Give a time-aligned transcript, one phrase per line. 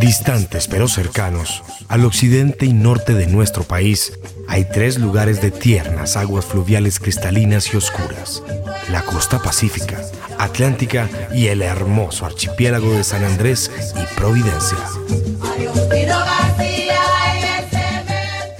[0.00, 6.16] Distantes pero cercanos, al occidente y norte de nuestro país, hay tres lugares de tiernas
[6.16, 8.42] aguas fluviales cristalinas y oscuras.
[8.90, 10.00] La costa pacífica,
[10.38, 14.78] atlántica y el hermoso archipiélago de San Andrés y Providencia.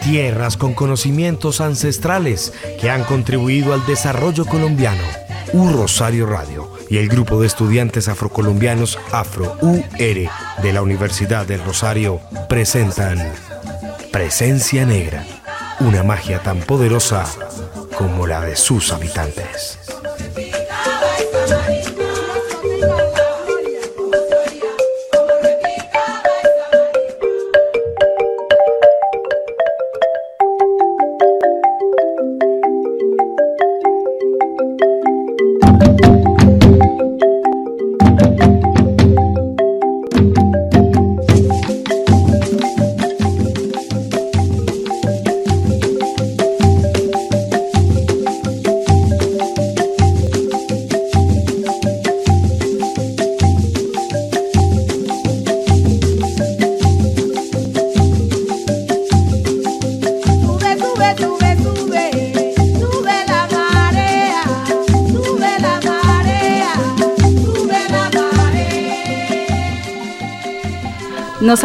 [0.03, 5.03] Tierras con conocimientos ancestrales que han contribuido al desarrollo colombiano.
[5.53, 12.21] Un Rosario Radio y el grupo de estudiantes afrocolombianos Afro-UR de la Universidad del Rosario
[12.49, 13.19] presentan
[14.13, 15.25] Presencia Negra,
[15.81, 17.27] una magia tan poderosa
[17.97, 19.79] como la de sus habitantes.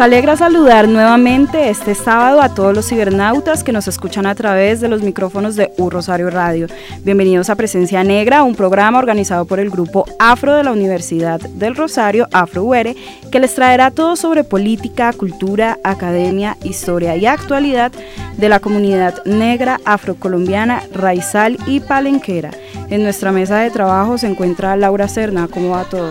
[0.02, 4.88] Alegra saludar nuevamente este sábado a todos los cibernautas que nos escuchan a través de
[4.88, 6.66] los micrófonos de U Rosario Radio.
[7.04, 11.76] Bienvenidos a Presencia Negra, un programa organizado por el grupo Afro de la Universidad del
[11.76, 12.96] Rosario, Afro UR,
[13.30, 17.92] que les traerá todo sobre política, cultura, academia, historia y actualidad
[18.36, 22.50] de la comunidad negra afrocolombiana, raizal y palenquera.
[22.90, 25.46] En nuestra mesa de trabajo se encuentra Laura Cerna.
[25.46, 26.10] ¿Cómo va todo?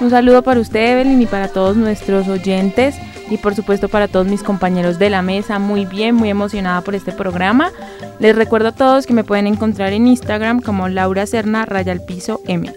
[0.00, 2.96] Un saludo para usted, Evelyn, y para todos nuestros oyentes
[3.32, 5.58] y por supuesto para todos mis compañeros de la mesa.
[5.58, 7.72] Muy bien, muy emocionada por este programa.
[8.18, 12.04] Les recuerdo a todos que me pueden encontrar en Instagram como Laura Serna Raya al
[12.04, 12.70] Piso M.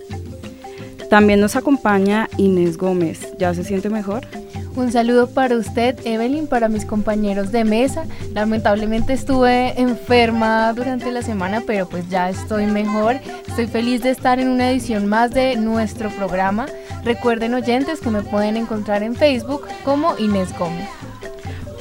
[1.10, 3.34] También nos acompaña Inés Gómez.
[3.38, 4.26] ¿Ya se siente mejor?
[4.76, 8.06] Un saludo para usted, Evelyn, para mis compañeros de mesa.
[8.34, 13.16] Lamentablemente estuve enferma durante la semana, pero pues ya estoy mejor.
[13.48, 16.66] Estoy feliz de estar en una edición más de nuestro programa.
[17.06, 20.90] Recuerden oyentes que me pueden encontrar en Facebook como Inés Gómez.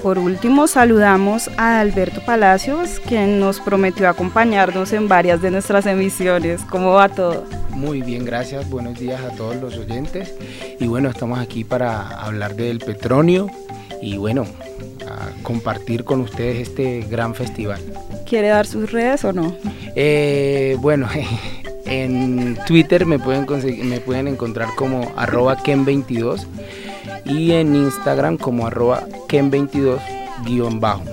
[0.05, 6.61] Por último, saludamos a Alberto Palacios, quien nos prometió acompañarnos en varias de nuestras emisiones.
[6.69, 7.47] ¿Cómo va todo?
[7.71, 8.69] Muy bien, gracias.
[8.69, 10.35] Buenos días a todos los oyentes.
[10.79, 13.49] Y bueno, estamos aquí para hablar del petróleo
[14.03, 14.45] y bueno,
[15.09, 17.81] a compartir con ustedes este gran festival.
[18.27, 19.57] ¿Quiere dar sus redes o no?
[19.97, 21.09] Eh, bueno,
[21.87, 23.47] en Twitter me pueden,
[23.89, 26.47] me pueden encontrar como arroba ken22
[27.25, 29.99] y en Instagram como arroba ken22
[30.45, 31.05] guion bajo.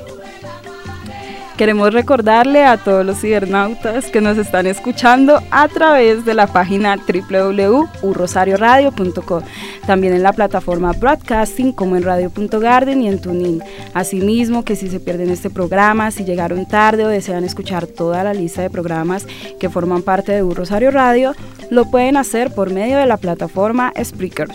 [1.61, 6.97] Queremos recordarle a todos los cibernautas que nos están escuchando a través de la página
[6.97, 9.44] www.urrosarioradio.com,
[9.86, 13.62] también en la plataforma Broadcasting como en radio.garden y en TuneIn.
[13.94, 18.33] Asimismo, que si se pierden este programa, si llegaron tarde o desean escuchar toda la
[18.33, 19.27] lista de programas
[19.59, 21.36] que forman parte de Urrosario Radio,
[21.69, 24.47] lo pueden hacer por medio de la plataforma Spreaker.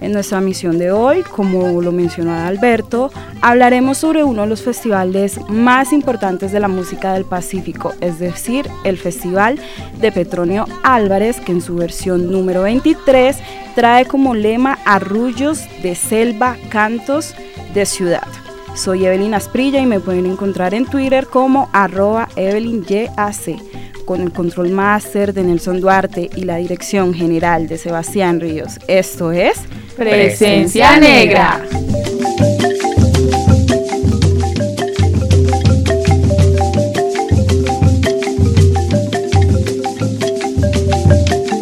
[0.00, 3.12] En nuestra misión de hoy, como lo mencionó Alberto,
[3.42, 8.66] hablaremos sobre uno de los festivales más importantes de la música del Pacífico, es decir,
[8.84, 9.58] el Festival
[10.00, 13.36] de Petronio Álvarez, que en su versión número 23
[13.74, 17.34] trae como lema arrullos de selva, cantos
[17.74, 18.26] de ciudad.
[18.74, 23.60] Soy Evelyn Asprilla y me pueden encontrar en Twitter como arroba EvelynYAC.
[24.04, 28.78] Con el control máster de Nelson Duarte y la dirección general de Sebastián Ríos.
[28.88, 29.60] Esto es
[29.96, 31.62] Presencia Negra.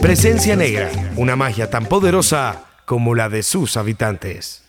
[0.00, 4.67] Presencia Negra, una magia tan poderosa como la de sus habitantes.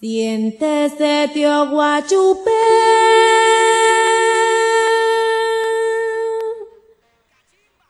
[0.00, 2.50] Siéntese, tío Guachupé.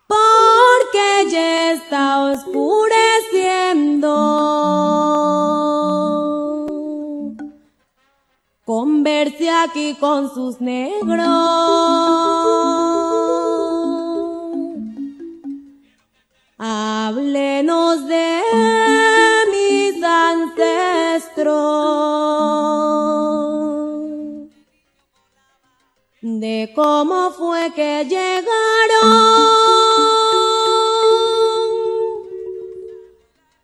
[0.07, 4.15] Porque ya está oscureciendo.
[8.65, 11.27] Converse aquí con sus negros.
[16.61, 18.41] Háblenos de
[19.49, 21.53] mis ancestros,
[26.21, 29.39] de cómo fue que llegaron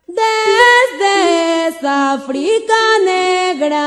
[0.08, 3.86] desde África negra,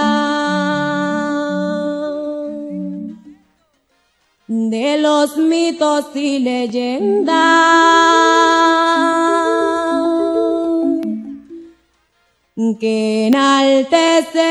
[4.70, 7.28] de los mitos y leyendas
[12.78, 14.44] que enaltecen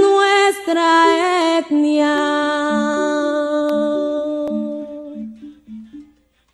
[0.00, 2.16] nuestra etnia.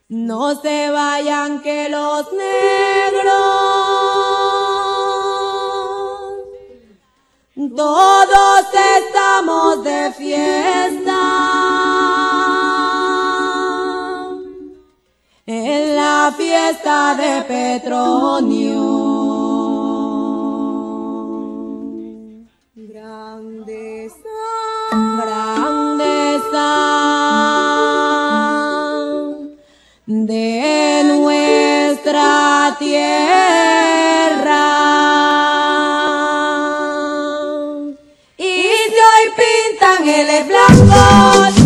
[0.09, 3.71] No se vayan que los negros
[7.77, 8.67] todos
[8.97, 12.00] estamos de fiesta.
[15.53, 18.85] En la fiesta de Petronio.
[22.77, 24.37] Grandeza,
[25.25, 26.69] grandeza
[30.07, 33.11] de nuestra tierra.
[38.39, 38.53] Y
[38.93, 41.60] si hoy pintan geles blancos,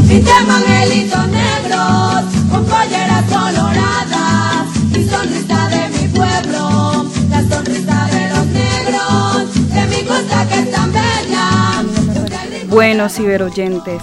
[12.74, 14.02] Buenos ciberoyentes,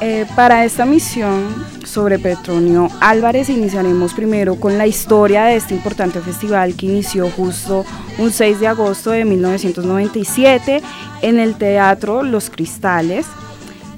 [0.00, 1.44] eh, para esta misión
[1.84, 7.84] sobre Petronio Álvarez iniciaremos primero con la historia de este importante festival que inició justo
[8.18, 10.82] un 6 de agosto de 1997
[11.22, 13.26] en el Teatro Los Cristales.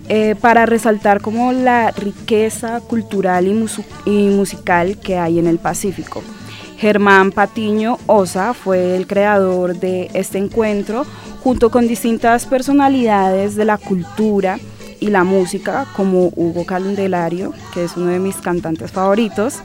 [0.08, 3.48] eh, para resaltar como la riqueza cultural
[4.04, 6.22] y, musical que hay en el Pacífico.
[6.78, 11.06] Germán Patiño Osa fue el creador de este encuentro
[11.42, 14.58] junto con distintas personalidades de la cultura
[15.00, 19.60] y la música como Hugo Candelario, que es uno de mis cantantes favoritos,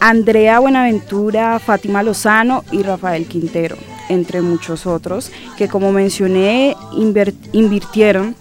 [0.00, 3.76] Andrea Buenaventura, Fátima Lozano y Rafael Quintero,
[4.08, 6.76] entre muchos otros, que como mencioné
[7.52, 8.34] invirtieron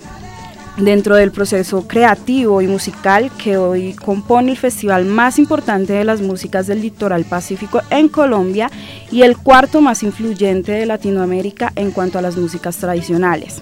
[0.78, 6.22] dentro del proceso creativo y musical que hoy compone el festival más importante de las
[6.22, 8.70] músicas del litoral pacífico en Colombia
[9.12, 13.62] y el cuarto más influyente de Latinoamérica en cuanto a las músicas tradicionales.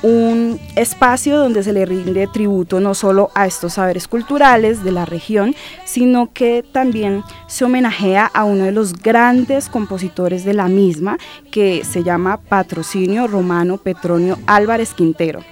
[0.00, 5.04] Un espacio donde se le rinde tributo no solo a estos saberes culturales de la
[5.04, 11.18] región, sino que también se homenajea a uno de los grandes compositores de la misma,
[11.50, 15.42] que se llama Patrocinio Romano Petronio Álvarez Quintero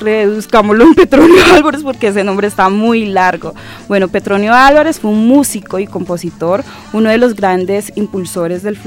[0.00, 3.54] reduzcámoslo en Petronio Álvarez porque ese nombre está muy largo.
[3.88, 8.78] Bueno, Petronio Álvarez fue un músico y compositor, uno de los grandes impulsores del,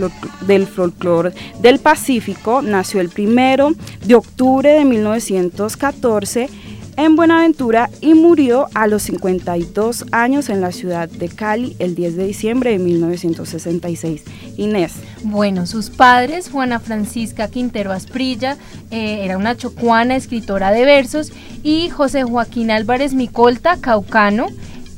[0.41, 2.61] del folclore del Pacífico.
[2.61, 3.71] Nació el primero
[4.05, 6.49] de octubre de 1914
[6.97, 12.15] en Buenaventura y murió a los 52 años en la ciudad de Cali el 10
[12.15, 14.23] de diciembre de 1966.
[14.57, 14.93] Inés.
[15.23, 18.57] Bueno, sus padres, Juana Francisca Quintero Asprilla,
[18.91, 21.31] eh, era una chocuana, escritora de versos,
[21.63, 24.47] y José Joaquín Álvarez Micolta, caucano.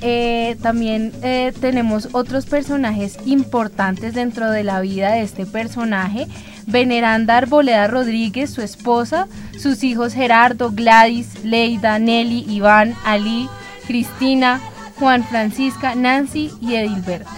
[0.01, 6.27] Eh, también eh, tenemos otros personajes importantes dentro de la vida de este personaje.
[6.67, 13.49] Veneranda Arboleda Rodríguez, su esposa, sus hijos Gerardo, Gladys, Leida, Nelly, Iván, Ali,
[13.87, 14.59] Cristina,
[14.99, 17.29] Juan Francisca, Nancy y Edilberto.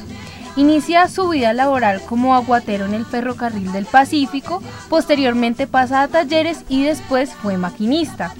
[0.55, 6.63] Inicia su vida laboral como aguatero en el ferrocarril del Pacífico, posteriormente pasa a talleres
[6.67, 8.33] y después fue maquinista.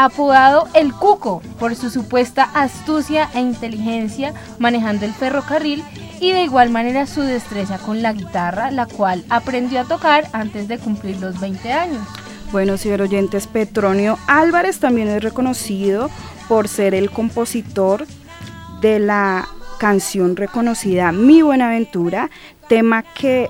[0.00, 5.82] Apodado El Cuco por su supuesta astucia e inteligencia manejando el ferrocarril
[6.20, 10.68] y de igual manera su destreza con la guitarra, la cual aprendió a tocar antes
[10.68, 12.06] de cumplir los 20 años.
[12.52, 16.10] Bueno, oyentes, Petronio Álvarez también es reconocido
[16.46, 18.06] por ser el compositor
[18.80, 19.48] de la
[19.80, 22.30] canción reconocida Mi Buenaventura,
[22.68, 23.48] tema que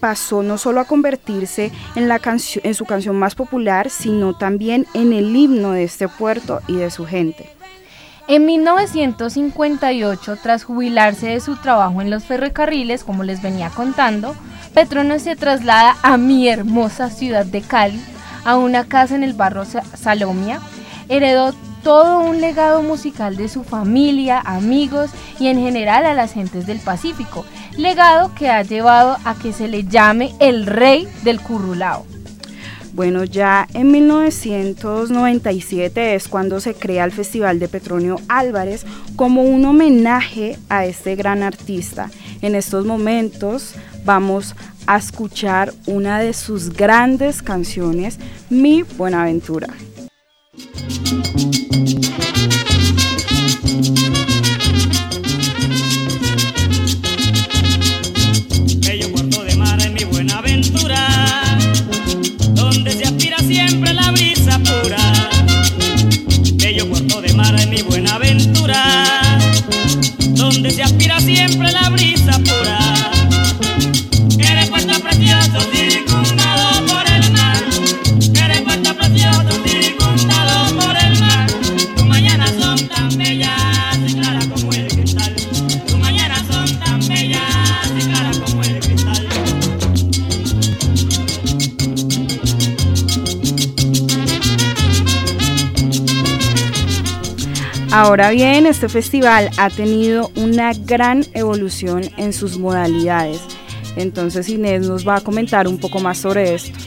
[0.00, 5.12] pasó no solo a convertirse en, la en su canción más popular, sino también en
[5.12, 7.48] el himno de este puerto y de su gente.
[8.26, 14.36] En 1958, tras jubilarse de su trabajo en los ferrocarriles, como les venía contando,
[14.72, 18.00] Petronio se traslada a mi hermosa ciudad de Cali,
[18.44, 20.60] a una casa en el barrio Salomia.
[21.08, 21.52] Heredó
[21.82, 26.80] todo un legado musical de su familia, amigos y en general a las gentes del
[26.80, 27.44] Pacífico,
[27.76, 32.06] legado que ha llevado a que se le llame el rey del currulao.
[32.92, 38.84] Bueno, ya en 1997 es cuando se crea el Festival de Petronio Álvarez
[39.16, 42.10] como un homenaje a este gran artista.
[42.42, 44.54] En estos momentos vamos
[44.86, 48.18] a escuchar una de sus grandes canciones,
[48.50, 49.68] Mi Buenaventura.
[70.62, 72.39] Desde aspira siempre la brisa
[97.92, 103.40] Ahora bien, este festival ha tenido una gran evolución en sus modalidades.
[103.96, 106.78] Entonces Inés nos va a comentar un poco más sobre esto.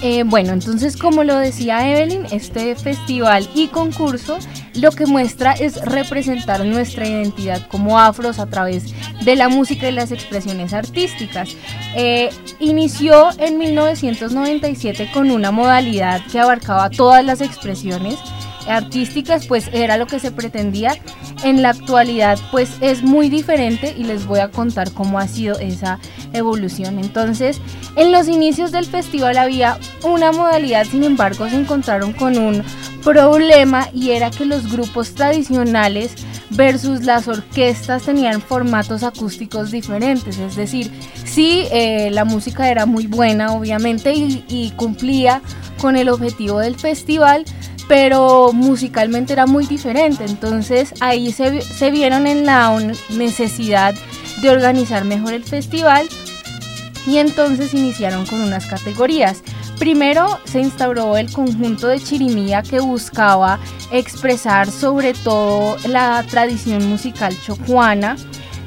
[0.00, 4.38] Eh, bueno, entonces como lo decía Evelyn, este festival y concurso
[4.74, 9.92] lo que muestra es representar nuestra identidad como afros a través de la música y
[9.92, 11.50] las expresiones artísticas.
[11.96, 18.16] Eh, inició en 1997 con una modalidad que abarcaba todas las expresiones
[18.68, 20.96] artísticas, pues era lo que se pretendía.
[21.44, 25.58] En la actualidad, pues es muy diferente y les voy a contar cómo ha sido
[25.58, 25.98] esa
[26.32, 26.98] evolución.
[26.98, 27.60] Entonces,
[27.96, 32.62] en los inicios del festival había una modalidad, sin embargo, se encontraron con un
[33.04, 36.14] problema y era que los grupos tradicionales
[36.50, 40.90] versus las orquestas tenían formatos acústicos diferentes, es decir,
[41.24, 45.42] sí, eh, la música era muy buena, obviamente, y cumplía
[45.78, 47.44] con el objetivo del festival,
[47.88, 50.24] pero musicalmente era muy diferente.
[50.24, 52.78] Entonces ahí se, vieron en la
[53.16, 53.94] necesidad
[54.42, 56.06] de organizar mejor el festival
[57.06, 59.42] y entonces iniciaron con unas categorías.
[59.78, 63.58] Primero se instauró el conjunto de chirimía que buscaba
[63.90, 68.16] expresar sobre todo la tradición musical chocuana.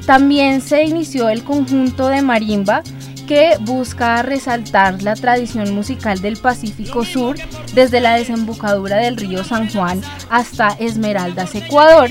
[0.06, 2.82] También se inició el conjunto de marimba
[3.26, 7.36] que busca resaltar la tradición musical del Pacífico Sur
[7.74, 10.00] desde la desembocadura del río San Juan
[10.30, 12.10] hasta Esmeraldas, Ecuador.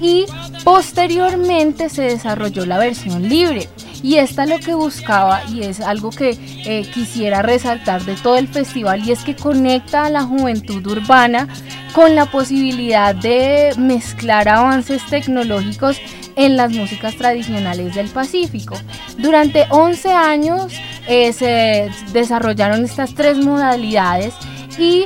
[0.00, 0.26] Y
[0.64, 3.68] posteriormente se desarrolló la versión libre.
[4.02, 8.46] Y esta lo que buscaba, y es algo que eh, quisiera resaltar de todo el
[8.46, 11.48] festival, y es que conecta a la juventud urbana
[11.94, 16.00] con la posibilidad de mezclar avances tecnológicos
[16.38, 18.76] en las músicas tradicionales del Pacífico.
[19.18, 20.72] Durante 11 años
[21.08, 24.32] eh, se desarrollaron estas tres modalidades
[24.78, 25.04] y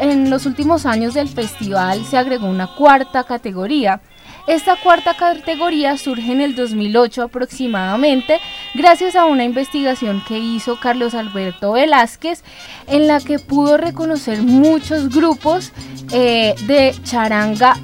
[0.00, 4.00] en los últimos años del festival se agregó una cuarta categoría.
[4.48, 8.40] Esta cuarta categoría surge en el 2008 aproximadamente
[8.74, 12.42] gracias a una investigación que hizo Carlos Alberto Velázquez
[12.88, 15.72] en la que pudo reconocer muchos grupos
[16.12, 17.76] eh, de charanga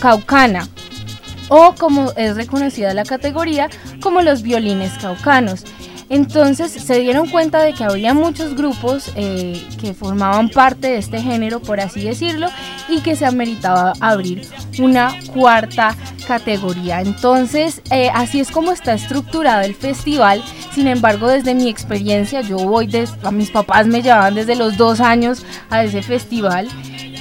[0.00, 0.66] caucana
[1.48, 3.68] o como es reconocida la categoría
[4.00, 5.64] como los violines caucanos.
[6.10, 11.20] Entonces se dieron cuenta de que había muchos grupos eh, que formaban parte de este
[11.20, 12.48] género, por así decirlo,
[12.88, 15.94] y que se ameritaba abrir una cuarta
[16.26, 17.02] categoría.
[17.02, 20.42] Entonces, eh, así es como está estructurado el festival.
[20.72, 24.78] Sin embargo, desde mi experiencia, yo voy, desde, a mis papás me llevaban desde los
[24.78, 26.68] dos años a ese festival.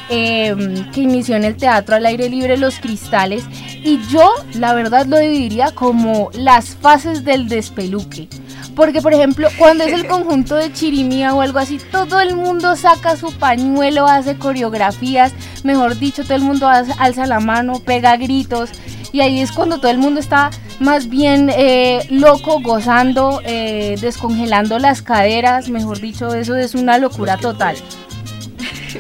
[0.09, 3.43] Em, que inició en el Teatro al Aire Libre Los Cristales
[3.83, 8.27] Y yo, la verdad, lo dividiría como las fases del despeluque.
[8.75, 12.75] Porque, por ejemplo, cuando es el conjunto de chirimía o algo así, todo el mundo
[12.75, 18.69] saca su pañuelo, hace coreografías, mejor dicho, todo el mundo alza la mano, pega gritos.
[19.11, 24.79] Y ahí es cuando todo el mundo está más bien eh, loco, gozando, eh, descongelando
[24.79, 27.75] las caderas, mejor dicho, eso es una locura total.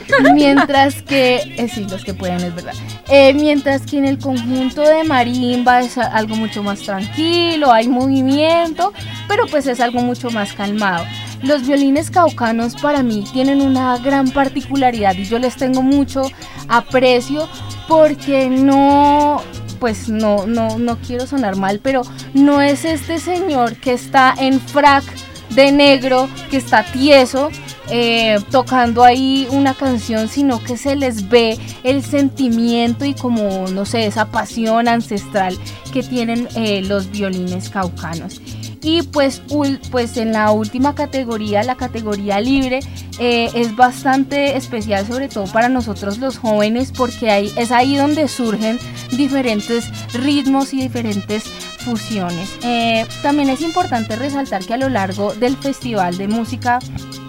[0.33, 2.73] mientras que, eh, sí, los que pueden, es verdad.
[3.09, 8.93] Eh, mientras que en el conjunto de marimba es algo mucho más tranquilo, hay movimiento,
[9.27, 11.05] pero pues es algo mucho más calmado.
[11.43, 16.23] Los violines caucanos para mí tienen una gran particularidad y yo les tengo mucho
[16.67, 17.47] aprecio
[17.87, 19.41] porque no,
[19.79, 22.01] pues no, no, no quiero sonar mal, pero
[22.33, 25.03] no es este señor que está en frac
[25.51, 27.49] de negro, que está tieso,
[27.89, 33.85] eh, tocando ahí una canción, sino que se les ve el sentimiento y como, no
[33.85, 35.57] sé, esa pasión ancestral
[35.93, 38.41] que tienen eh, los violines caucanos.
[38.81, 39.41] Y pues,
[39.89, 42.79] pues en la última categoría, la categoría libre,
[43.19, 48.79] eh, es bastante especial, sobre todo para nosotros los jóvenes, porque es ahí donde surgen
[49.11, 51.43] diferentes ritmos y diferentes
[51.79, 52.49] fusiones.
[53.23, 56.79] también es importante resaltar que a lo largo del Festival de Música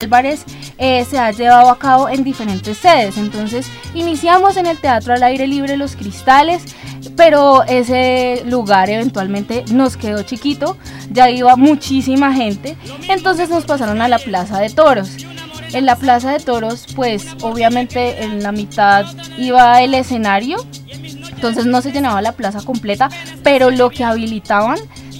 [0.00, 0.44] Álvarez
[0.78, 3.18] eh, se ha llevado a cabo en diferentes sedes.
[3.18, 6.62] Entonces, iniciamos en el Teatro al Aire Libre Los Cristales,
[7.16, 10.76] pero ese lugar eventualmente nos quedó chiquito,
[11.10, 12.76] ya iba muchísima gente,
[13.08, 15.16] entonces nos pasaron a la Plaza de Toros.
[15.72, 19.04] En la Plaza de Toros, pues obviamente en la mitad
[19.36, 20.64] iba el escenario,
[21.28, 23.08] entonces no se llenaba la plaza completa,
[23.42, 24.78] pero lo que habilitaban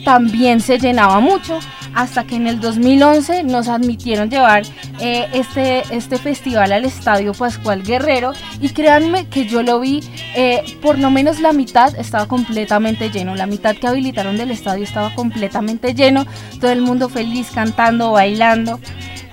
[0.09, 1.59] también se llenaba mucho
[1.95, 4.63] hasta que en el 2011 nos admitieron llevar
[5.01, 8.33] eh, este, este festival al Estadio Pascual Guerrero.
[8.59, 10.01] Y créanme que yo lo vi,
[10.35, 14.85] eh, por lo menos la mitad estaba completamente lleno, la mitad que habilitaron del estadio
[14.85, 16.27] estaba completamente lleno,
[16.59, 18.81] todo el mundo feliz cantando, bailando.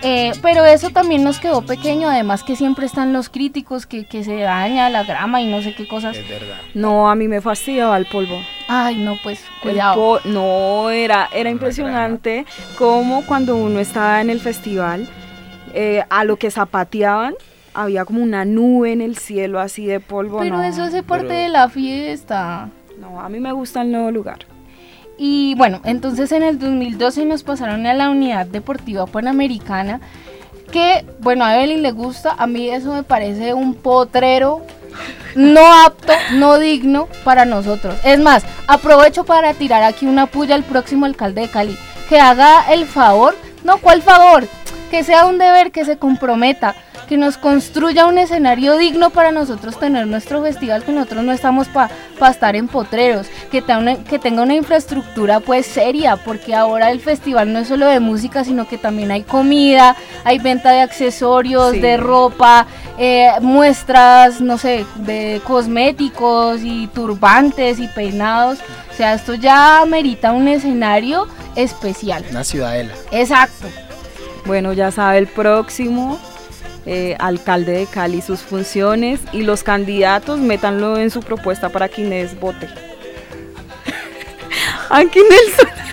[0.01, 4.23] Eh, pero eso también nos quedó pequeño, además que siempre están los críticos que, que
[4.23, 6.15] se daña la grama y no sé qué cosas.
[6.17, 6.57] Es verdad.
[6.73, 8.39] No, a mí me fastidiaba el polvo.
[8.67, 10.19] Ay, no, pues cuidado.
[10.25, 12.45] no, era, era impresionante
[12.77, 15.07] como cuando uno estaba en el festival,
[15.73, 17.35] eh, a lo que zapateaban,
[17.73, 20.39] había como una nube en el cielo así de polvo.
[20.39, 22.69] Pero no, eso hace parte pero- de la fiesta.
[22.99, 24.39] No, a mí me gusta el nuevo lugar.
[25.17, 30.01] Y bueno, entonces en el 2012 nos pasaron a la unidad deportiva panamericana,
[30.71, 34.61] que bueno, a Evelyn le gusta, a mí eso me parece un potrero
[35.35, 37.95] no apto, no digno para nosotros.
[38.03, 41.77] Es más, aprovecho para tirar aquí una puya al próximo alcalde de Cali,
[42.09, 44.47] que haga el favor, no, ¿cuál favor?
[44.89, 49.79] Que sea un deber, que se comprometa, que nos construya un escenario digno para nosotros
[49.79, 51.89] tener nuestro festival, que nosotros no estamos para
[52.29, 53.63] estar en potreros, que,
[54.09, 58.43] que tenga una infraestructura pues seria, porque ahora el festival no es solo de música,
[58.43, 64.85] sino que también hay comida, hay venta de accesorios, de ropa, eh, muestras, no sé,
[64.95, 68.59] de cosméticos y turbantes y peinados.
[68.91, 72.23] O sea, esto ya merita un escenario especial.
[72.31, 72.93] Una ciudadela.
[73.11, 73.67] Exacto.
[74.45, 76.19] Bueno, ya sabe el próximo
[76.85, 82.03] eh, alcalde de Cali sus funciones y los candidatos métanlo en su propuesta para que
[82.03, 82.67] Inés vote.
[84.89, 85.69] Aquí Nelson.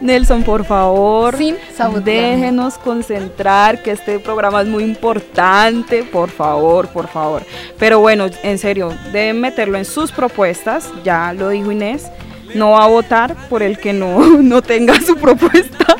[0.00, 1.56] Nelson, por favor, Sin
[2.04, 7.42] déjenos concentrar, que este programa es muy importante, por favor, por favor.
[7.78, 12.10] Pero bueno, en serio, deben meterlo en sus propuestas, ya lo dijo Inés,
[12.54, 15.96] no va a votar por el que no, no tenga su propuesta.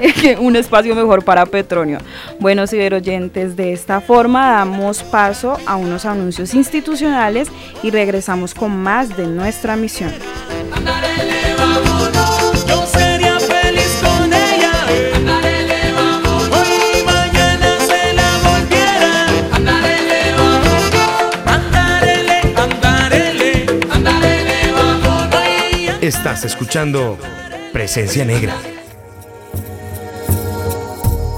[0.38, 1.98] un espacio mejor para Petronio.
[2.38, 7.48] Bueno, ciberoyentes, de esta forma damos paso a unos anuncios institucionales
[7.82, 10.12] y regresamos con más de nuestra misión.
[26.10, 27.16] Estás escuchando
[27.72, 28.56] Presencia Negra.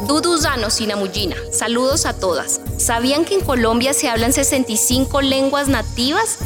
[0.08, 2.62] Duduzano Sinamullina, saludos a todas.
[2.78, 6.38] ¿Sabían que en Colombia se hablan 65 lenguas nativas?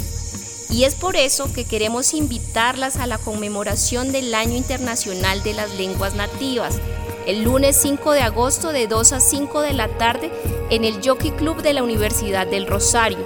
[0.70, 5.72] Y es por eso que queremos invitarlas a la conmemoración del Año Internacional de las
[5.76, 6.80] Lenguas Nativas,
[7.28, 10.32] el lunes 5 de agosto de 2 a 5 de la tarde
[10.70, 13.24] en el Jockey Club de la Universidad del Rosario,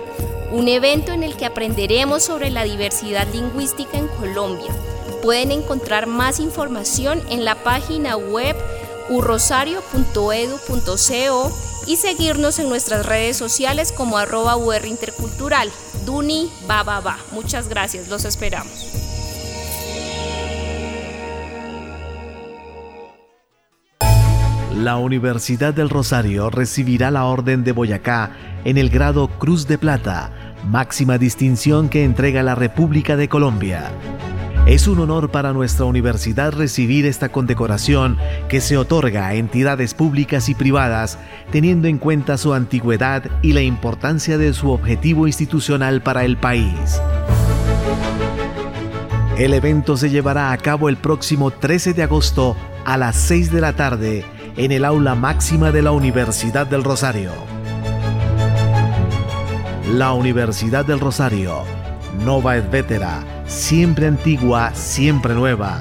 [0.51, 4.73] un evento en el que aprenderemos sobre la diversidad lingüística en Colombia
[5.23, 8.57] Pueden encontrar más información en la página web
[9.11, 11.53] urrosario.edu.co
[11.87, 15.71] y seguirnos en nuestras redes sociales como arroba UR Intercultural.
[16.07, 16.51] Duni.
[17.33, 19.00] Muchas gracias, los esperamos.
[24.81, 28.31] La Universidad del Rosario recibirá la Orden de Boyacá
[28.65, 30.33] en el grado Cruz de Plata,
[30.65, 33.91] máxima distinción que entrega la República de Colombia.
[34.67, 38.17] Es un honor para nuestra universidad recibir esta condecoración
[38.49, 41.19] que se otorga a entidades públicas y privadas
[41.53, 47.03] teniendo en cuenta su antigüedad y la importancia de su objetivo institucional para el país.
[49.37, 53.61] El evento se llevará a cabo el próximo 13 de agosto a las 6 de
[53.61, 54.25] la tarde
[54.57, 57.33] en el aula máxima de la Universidad del Rosario.
[59.95, 61.63] La Universidad del Rosario,
[62.25, 65.81] Nova et Vetera, siempre antigua, siempre nueva,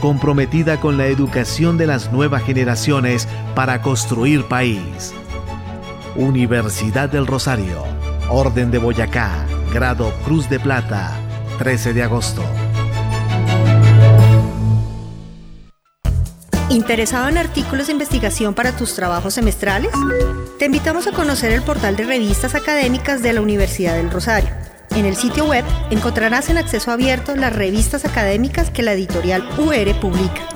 [0.00, 5.14] comprometida con la educación de las nuevas generaciones para construir país.
[6.16, 7.82] Universidad del Rosario,
[8.28, 11.16] Orden de Boyacá, grado Cruz de Plata,
[11.58, 12.42] 13 de agosto.
[16.72, 19.92] ¿Interesado en artículos de investigación para tus trabajos semestrales?
[20.58, 24.48] Te invitamos a conocer el portal de revistas académicas de la Universidad del Rosario
[24.96, 30.00] en el sitio web encontrarás en acceso abierto las revistas académicas que la editorial UR
[30.00, 30.51] publica.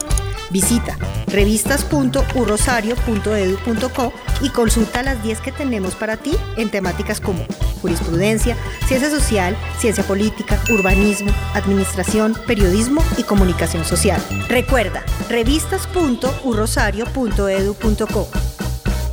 [0.50, 7.44] Visita revistas.urrosario.edu.co y consulta las 10 que tenemos para ti en temáticas como
[7.82, 8.56] jurisprudencia,
[8.86, 14.22] ciencia social, ciencia política, urbanismo, administración, periodismo y comunicación social.
[14.48, 18.28] Recuerda, revistas.urrosario.edu.co.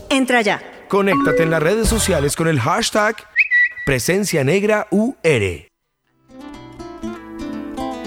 [0.10, 0.62] Entra ya.
[0.88, 3.16] Conéctate en las redes sociales con el hashtag
[3.86, 5.16] Presencia Negra UR.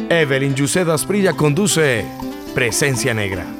[0.08, 2.04] Evelyn Yuseda Asprilla conduce
[2.56, 3.55] Presencia Negra.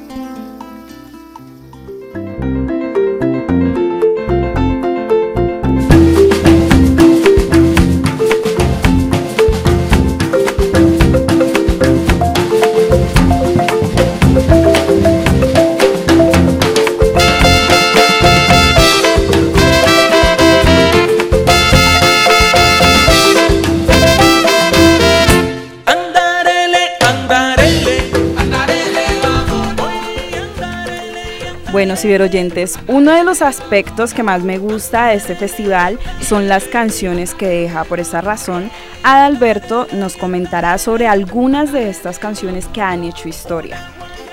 [31.77, 36.63] Bueno, ciberoyentes, uno de los aspectos que más me gusta de este festival son las
[36.63, 37.83] canciones que deja.
[37.83, 38.71] Por esta razón,
[39.03, 43.77] Adalberto nos comentará sobre algunas de estas canciones que han hecho historia.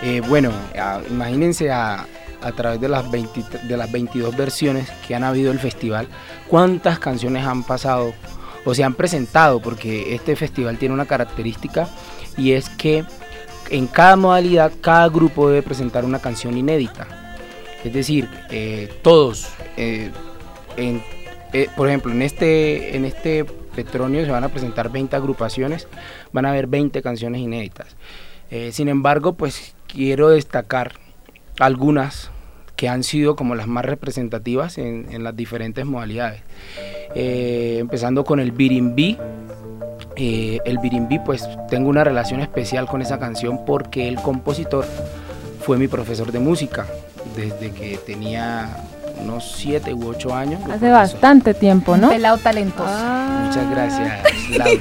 [0.01, 0.53] Eh, bueno,
[1.11, 2.07] imagínense a,
[2.57, 6.09] través de las, de las 22 versiones que han habido el festival,
[6.49, 8.15] cuántas canciones han pasado
[8.65, 11.91] o se han presentado, porque este festival tiene una característica
[12.39, 13.05] y es que
[13.69, 17.21] en cada modalidad cada grupo debe presentar una canción inédita.
[17.85, 20.11] Es decir, eh, todos, eh,
[20.77, 25.87] eh, por ejemplo, en este, en este Petronio se van a presentar 20 agrupaciones,
[26.33, 27.97] van a haber 20 canciones inéditas.
[28.71, 30.93] Sin embargo, pues quiero destacar
[31.59, 32.31] algunas
[32.77, 36.43] que han sido como las más representativas en, las diferentes modalidades.
[37.17, 39.19] Empezando con el Birimbí.
[40.15, 44.85] Eh, el Birimbí, pues tengo una relación especial con esa canción porque el compositor
[45.61, 46.87] fue mi profesor de música
[47.35, 48.69] desde que tenía
[49.21, 50.61] unos 7 u 8 años.
[50.71, 52.09] Hace bastante tiempo, ¿no?
[52.11, 52.85] Pelado talentoso.
[52.85, 54.23] Muchas gracias,
[54.57, 54.81] Laura.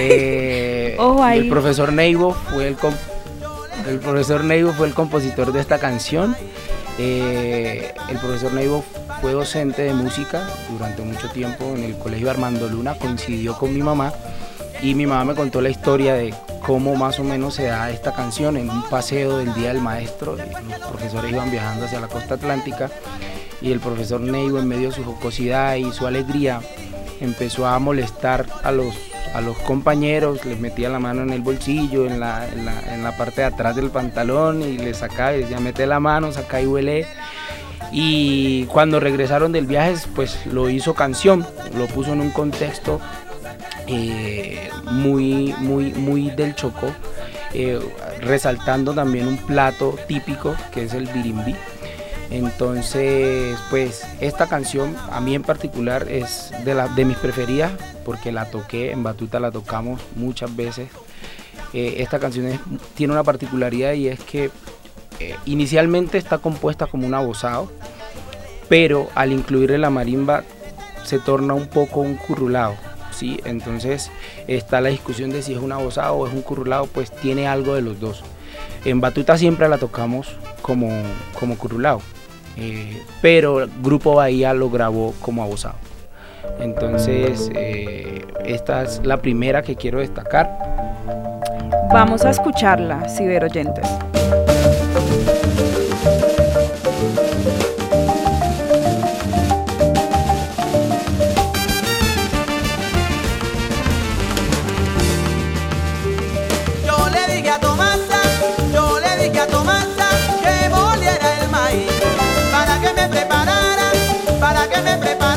[0.00, 1.40] Eh, Ojo ahí.
[1.40, 2.76] El profesor Neivo fue el,
[3.88, 6.36] el profesor Neivo fue el compositor de esta canción.
[6.98, 8.84] Eh, el profesor Neivo
[9.20, 13.82] fue docente de música durante mucho tiempo en el colegio Armando Luna, coincidió con mi
[13.82, 14.12] mamá
[14.80, 16.32] y mi mamá me contó la historia de
[16.64, 20.36] cómo más o menos se da esta canción en un paseo del Día del Maestro.
[20.36, 22.90] Los profesores iban viajando hacia la costa atlántica
[23.60, 26.60] y el profesor Neivo en medio de su jocosidad y su alegría
[27.20, 28.94] empezó a molestar a los,
[29.34, 33.02] a los compañeros, les metía la mano en el bolsillo, en la, en la, en
[33.02, 36.60] la parte de atrás del pantalón y les sacaba y decía, mete la mano, saca
[36.60, 37.06] y huele.
[37.90, 43.00] Y cuando regresaron del viaje, pues lo hizo canción, lo puso en un contexto
[43.90, 46.88] eh, muy, muy, muy del Chocó,
[47.54, 47.80] eh,
[48.20, 51.56] resaltando también un plato típico que es el birimbí.
[52.30, 57.72] Entonces, pues esta canción a mí en particular es de, la, de mis preferidas
[58.04, 60.90] porque la toqué, en Batuta la tocamos muchas veces.
[61.72, 62.60] Eh, esta canción
[62.94, 64.50] tiene una particularidad y es que
[65.46, 67.72] inicialmente está compuesta como un abosado,
[68.68, 70.44] pero al incluirle la marimba
[71.04, 72.74] se torna un poco un currulado.
[73.18, 73.40] ¿Sí?
[73.44, 74.10] Entonces
[74.46, 77.74] está la discusión de si es un abosado o es un currulado, pues tiene algo
[77.74, 78.22] de los dos.
[78.84, 80.88] En Batuta siempre la tocamos como,
[81.38, 82.00] como currulao,
[82.56, 85.76] eh, pero el Grupo Bahía lo grabó como abosado.
[86.60, 90.58] Entonces, eh, esta es la primera que quiero destacar.
[91.92, 93.88] Vamos a escucharla, ciberoyentes.
[94.22, 94.47] Yo
[113.28, 115.27] para que me prepararan.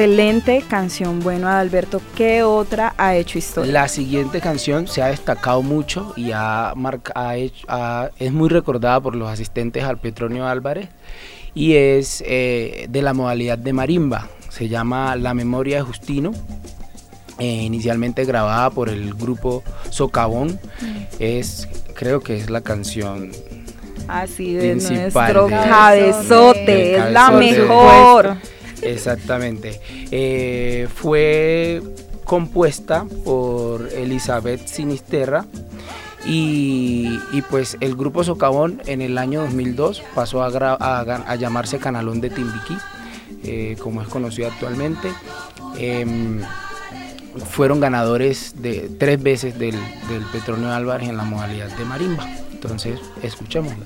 [0.00, 3.72] Excelente canción, bueno Adalberto, ¿qué otra ha hecho historia?
[3.72, 8.50] La siguiente canción se ha destacado mucho y ha marca- ha hecho- ha- es muy
[8.50, 10.90] recordada por los asistentes al Petronio Álvarez
[11.54, 14.28] y es eh, de la modalidad de marimba.
[14.50, 16.32] Se llama La Memoria de Justino,
[17.38, 20.60] eh, inicialmente grabada por el grupo Socavón.
[21.18, 23.30] Es, creo que es la canción
[24.08, 28.36] Así de principal nuestro de- cabezote, es la mejor.
[28.92, 29.80] Exactamente.
[30.10, 31.82] Eh, fue
[32.24, 35.46] compuesta por Elizabeth Sinisterra
[36.24, 37.18] y,
[37.50, 42.76] pues el grupo Socavón en el año 2002 pasó a, llamarse Canalón de Timbiquí,
[43.44, 45.08] eh, como es conocido actualmente.
[45.78, 46.40] Em,
[47.50, 49.76] fueron ganadores de tres veces del,
[50.08, 52.26] del Petronio Álvarez en la modalidad de marimba.
[52.52, 53.84] Entonces, escuchémosla.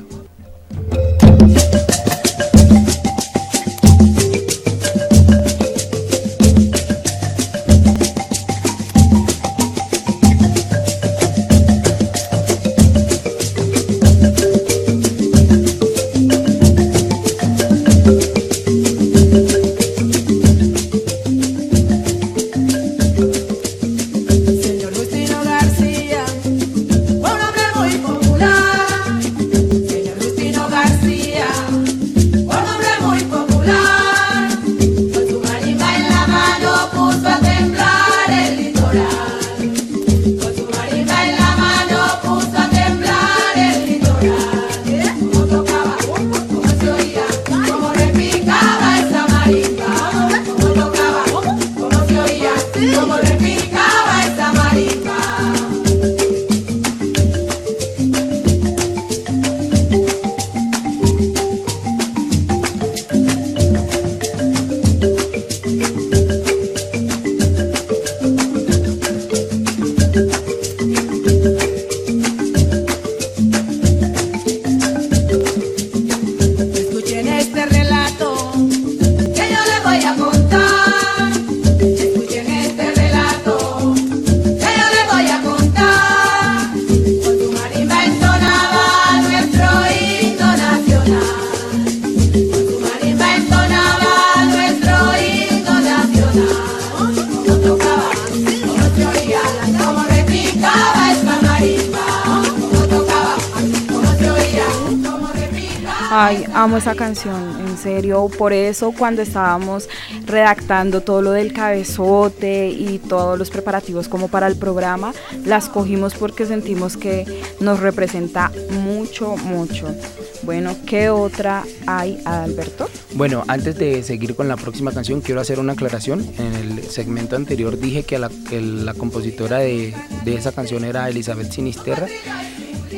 [107.81, 108.29] Serio.
[108.37, 109.89] Por eso cuando estábamos
[110.27, 115.13] redactando todo lo del cabezote y todos los preparativos como para el programa,
[115.45, 117.25] las cogimos porque sentimos que
[117.61, 118.53] nos representa
[118.85, 119.95] mucho, mucho.
[120.43, 122.89] Bueno, ¿qué otra hay, Alberto?
[123.15, 126.27] Bueno, antes de seguir con la próxima canción, quiero hacer una aclaración.
[126.39, 131.09] En el segmento anterior dije que la, que la compositora de, de esa canción era
[131.09, 132.07] Elizabeth Sinisterra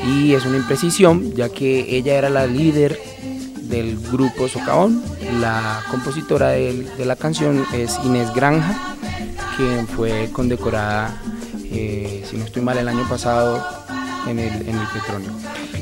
[0.07, 2.99] y es una imprecisión ya que ella era la líder
[3.73, 5.03] del grupo Socavón.
[5.41, 8.97] La compositora de, la canción es Inés Granja,
[9.57, 11.21] quien fue condecorada,
[11.65, 13.65] eh, si no estoy mal, el año pasado
[14.29, 15.31] en el, en el Petronio.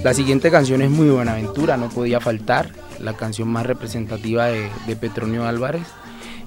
[0.05, 4.97] La siguiente canción es Muy Buenaventura, no podía faltar, la canción más representativa de, de
[4.97, 5.87] Petronio Álvarez.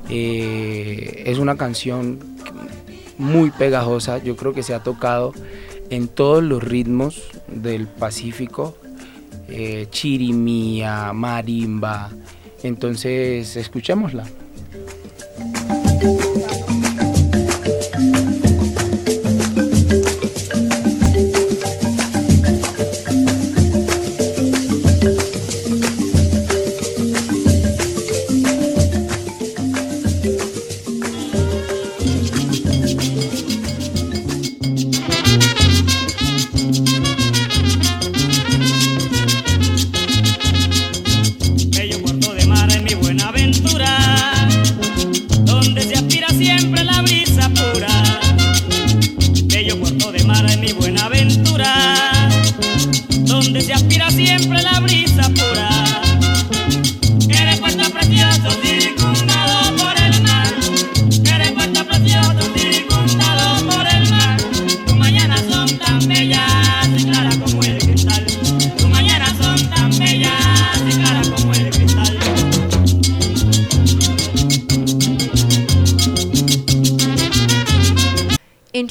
[0.10, 2.20] Eh, es una canción
[3.18, 5.34] muy pegajosa, yo creo que se ha tocado
[5.90, 8.78] en todos los ritmos del Pacífico,
[9.48, 12.10] eh, chirimía, marimba.
[12.64, 14.26] Entonces, escuchémosla.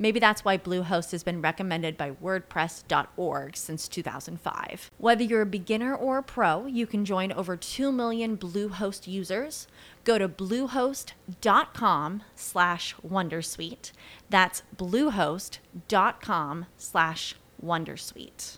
[0.00, 4.90] Maybe that's why Bluehost has been recommended by WordPress.org since 2005.
[4.96, 9.68] Whether you're a beginner or a pro, you can join over 2 million Bluehost users.
[10.04, 13.92] Go to bluehost.com slash wondersuite.
[14.30, 18.56] That's bluehost.com slash wondersuite.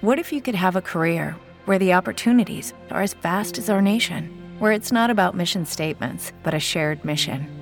[0.00, 1.36] What if you could have a career
[1.66, 6.32] where the opportunities are as vast as our nation, where it's not about mission statements,
[6.42, 7.61] but a shared mission?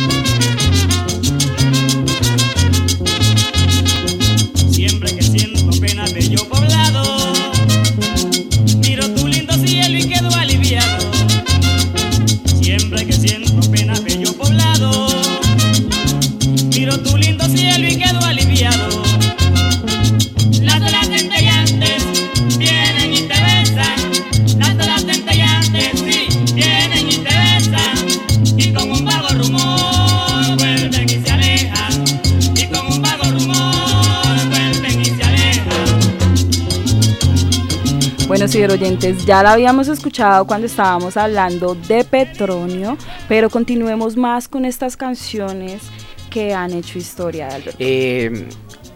[38.53, 42.97] Bueno, oyentes, ya la habíamos escuchado cuando estábamos hablando de Petronio,
[43.29, 45.83] pero continuemos más con estas canciones
[46.29, 47.49] que han hecho historia.
[47.79, 48.49] Eh,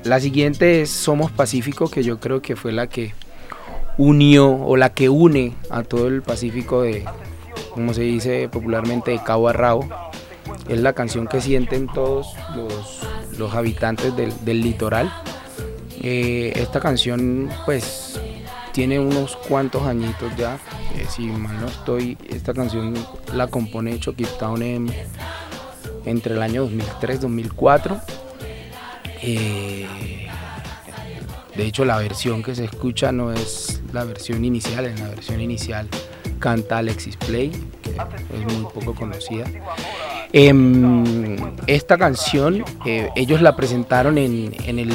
[0.03, 3.13] la siguiente es Somos Pacífico, que yo creo que fue la que
[3.97, 7.05] unió o la que une a todo el Pacífico de,
[7.71, 9.87] como se dice popularmente, de cabo a rabo.
[10.67, 12.35] Es la canción que sienten todos
[13.37, 15.11] los, habitantes del, litoral.
[16.01, 18.19] Eh, esta canción pues
[18.75, 20.59] tiene unos cuantos añitos ya,
[20.95, 22.93] eh, si mal no estoy, esta canción
[23.33, 24.91] la compone Chucky Town
[26.03, 28.01] entre el año 2003-2004.
[29.21, 30.27] Eh,
[31.55, 35.39] de hecho la versión que se escucha no es la versión inicial, en la versión
[35.39, 35.87] inicial
[36.39, 37.51] canta Alexis Play,
[37.81, 39.45] que es muy poco conocida.
[40.33, 44.91] Em, esta canción eh, ellos la presentaron en, en el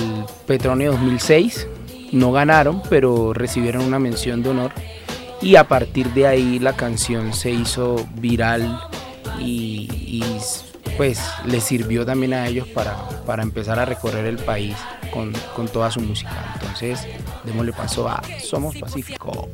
[0.46, 1.66] Petronio 2006
[2.12, 4.72] no ganaron, pero recibieron una mención de honor.
[5.42, 8.80] Y a partir de ahí la canción se hizo viral
[9.38, 10.22] y,
[10.96, 12.94] pues les sirvió también a ellos para,
[13.24, 14.76] para empezar a recorrer el país
[15.12, 16.52] con, con toda su música.
[16.54, 17.06] Entonces,
[17.44, 19.48] démosle paso a Somos Pacífico.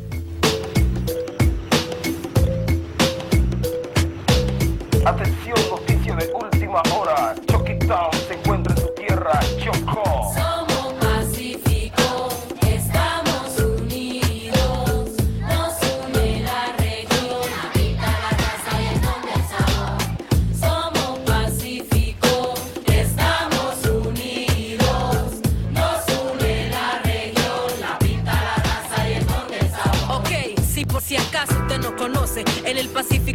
[5.04, 7.34] Atención, noticia de última hora.
[8.26, 10.55] Se encuentra en su tierra, Chocó.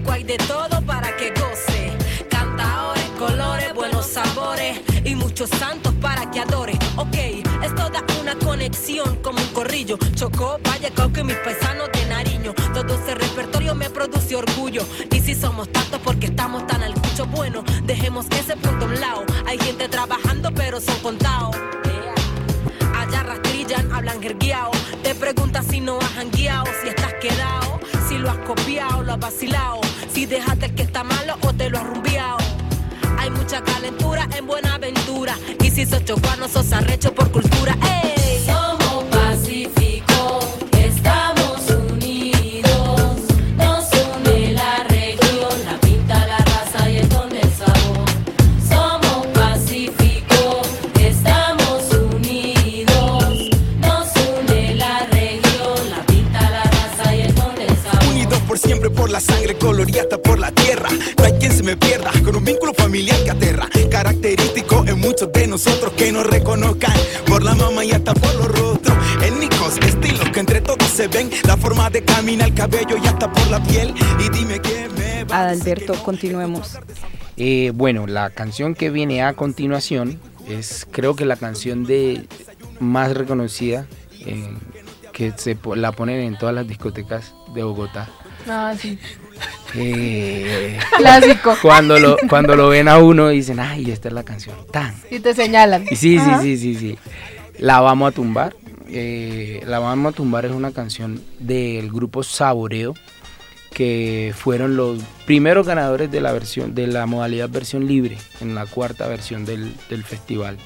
[0.01, 1.91] Pacífico hay de todo para que goce.
[2.29, 6.73] Cantaores, colores, buenos sabores y muchos santos para que adore.
[6.97, 7.15] Ok,
[7.63, 9.97] es toda una conexión como un corrillo.
[10.15, 12.53] Chocó, vaya que mis paisanos de Nariño.
[12.73, 14.83] Todo ese repertorio me produce orgullo.
[15.11, 18.99] Y si somos tantos porque estamos tan al cucho, bueno, dejemos ese punto a un
[18.99, 19.25] lado.
[19.45, 21.55] Hay gente trabajando, pero son contados.
[22.95, 24.71] Allá rastrillan, hablan jerguiao.
[25.03, 27.80] Te preguntas si no has jangueado, si estás quedado
[28.11, 29.79] si lo has copiado, lo has vacilado,
[30.13, 32.39] si dejaste que está malo o te lo has rumbiado.
[33.17, 37.73] Hay mucha calentura en buena aventura, y si sos chocuano, sos arrecho por cultura.
[60.41, 60.89] La tierra.
[61.17, 63.69] No hay quien se me pierda con un vínculo familiar que aterra.
[63.89, 66.93] Característico en muchos de nosotros que nos reconozcan
[67.27, 68.97] por la mamá y hasta por los rostros.
[69.23, 71.29] Étnicos, estilos que entre todos se ven.
[71.45, 73.93] La forma de caminar, el cabello y hasta por la piel.
[74.19, 76.79] Y dime qué me va Adalberto, continuemos.
[77.37, 80.19] Eh, bueno, la canción que viene a continuación
[80.49, 82.27] es creo que la canción de
[82.79, 83.85] más reconocida
[84.25, 84.49] eh,
[85.13, 88.09] que se la ponen en todas las discotecas de Bogotá
[88.47, 88.97] Ah, sí.
[89.73, 91.55] Eh, Clásico.
[91.61, 94.55] Cuando lo, cuando lo ven a uno dicen, ay, esta es la canción.
[94.71, 94.93] Tan.
[95.09, 95.85] Y te señalan.
[95.87, 96.97] sí, sí, sí, sí, sí.
[97.57, 98.55] La vamos a tumbar.
[98.89, 102.93] Eh, la vamos a tumbar es una canción del grupo Saboreo
[103.71, 108.65] que fueron los primeros ganadores de la versión de la modalidad versión libre en la
[108.65, 109.73] cuarta versión del,
[110.03, 110.57] festival.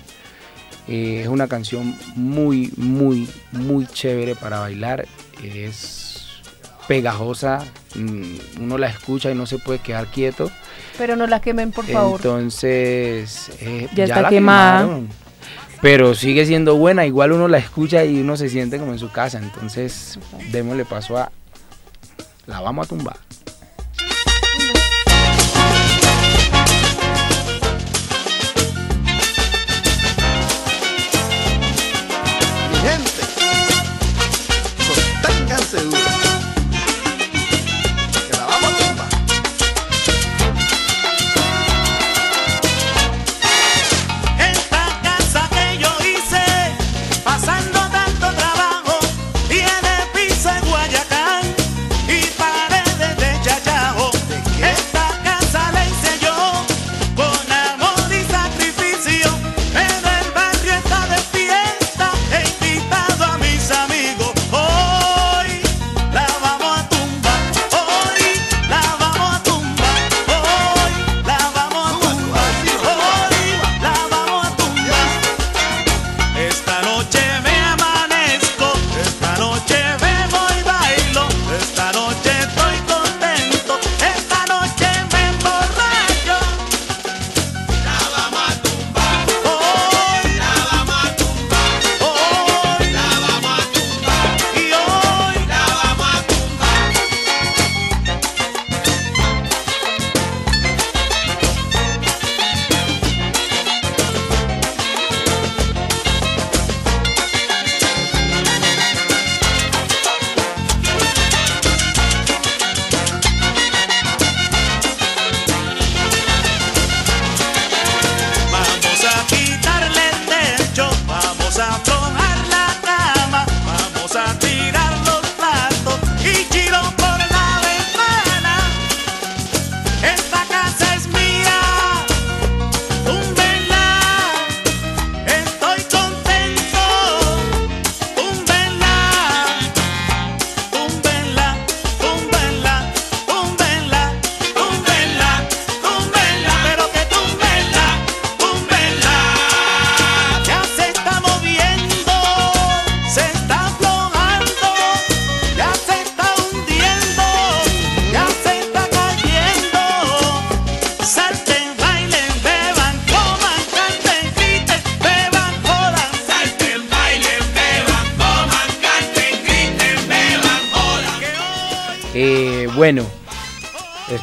[0.87, 5.07] Eh, es una canción muy, muy, muy chévere para bailar.
[5.43, 6.04] Es
[6.87, 7.63] pegajosa,
[7.95, 10.51] mm, uno la escucha y no se puede quedar quieto.
[10.97, 12.19] Pero no la quemen, por favor.
[12.19, 14.99] Entonces, eh, ya, está quemada.
[15.81, 19.11] pero sigue siendo buena, igual uno la escucha y uno se siente como en su
[19.11, 19.39] casa.
[19.39, 20.19] Entonces,
[20.51, 21.31] démosle paso a...
[22.47, 23.24] La vamos a tumbar.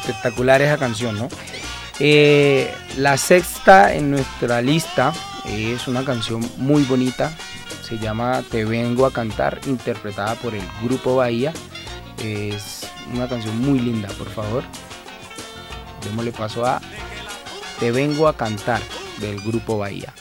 [0.03, 1.29] Espectacular esa canción, ¿no?
[2.01, 5.13] Eh, la sexta en nuestra lista
[5.47, 7.33] es una canción muy bonita,
[7.83, 11.53] se llama Te vengo a cantar, interpretada por el grupo Bahía.
[12.19, 14.63] Es una canción muy linda, por favor.
[16.05, 16.81] Démosle paso a
[17.79, 18.81] Te vengo a cantar
[19.21, 20.13] del grupo Bahía.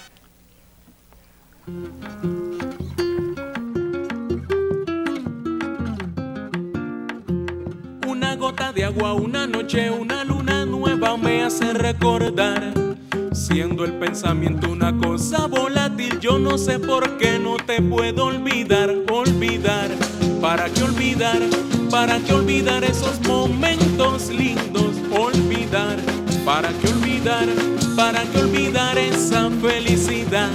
[8.74, 12.74] De agua, una noche, una luna nueva me hace recordar.
[13.34, 18.94] Siendo el pensamiento una cosa volátil, yo no sé por qué no te puedo olvidar,
[19.12, 19.90] olvidar.
[20.40, 21.40] ¿Para qué olvidar?
[21.90, 24.96] ¿Para qué olvidar esos momentos lindos?
[25.12, 25.98] Olvidar.
[26.46, 27.48] ¿Para qué olvidar?
[27.96, 30.50] ¿Para qué olvidar esa felicidad?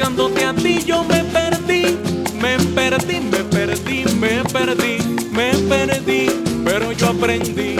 [0.00, 1.98] Buscándote a ti yo me perdí,
[2.40, 4.98] me perdí, me perdí, me perdí,
[5.30, 6.26] me perdí,
[6.64, 7.76] pero yo aprendí,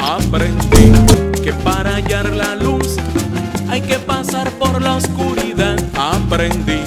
[0.00, 0.92] aprendí
[1.42, 2.96] que para hallar la luz
[3.68, 6.80] hay que pasar por la oscuridad, aprendí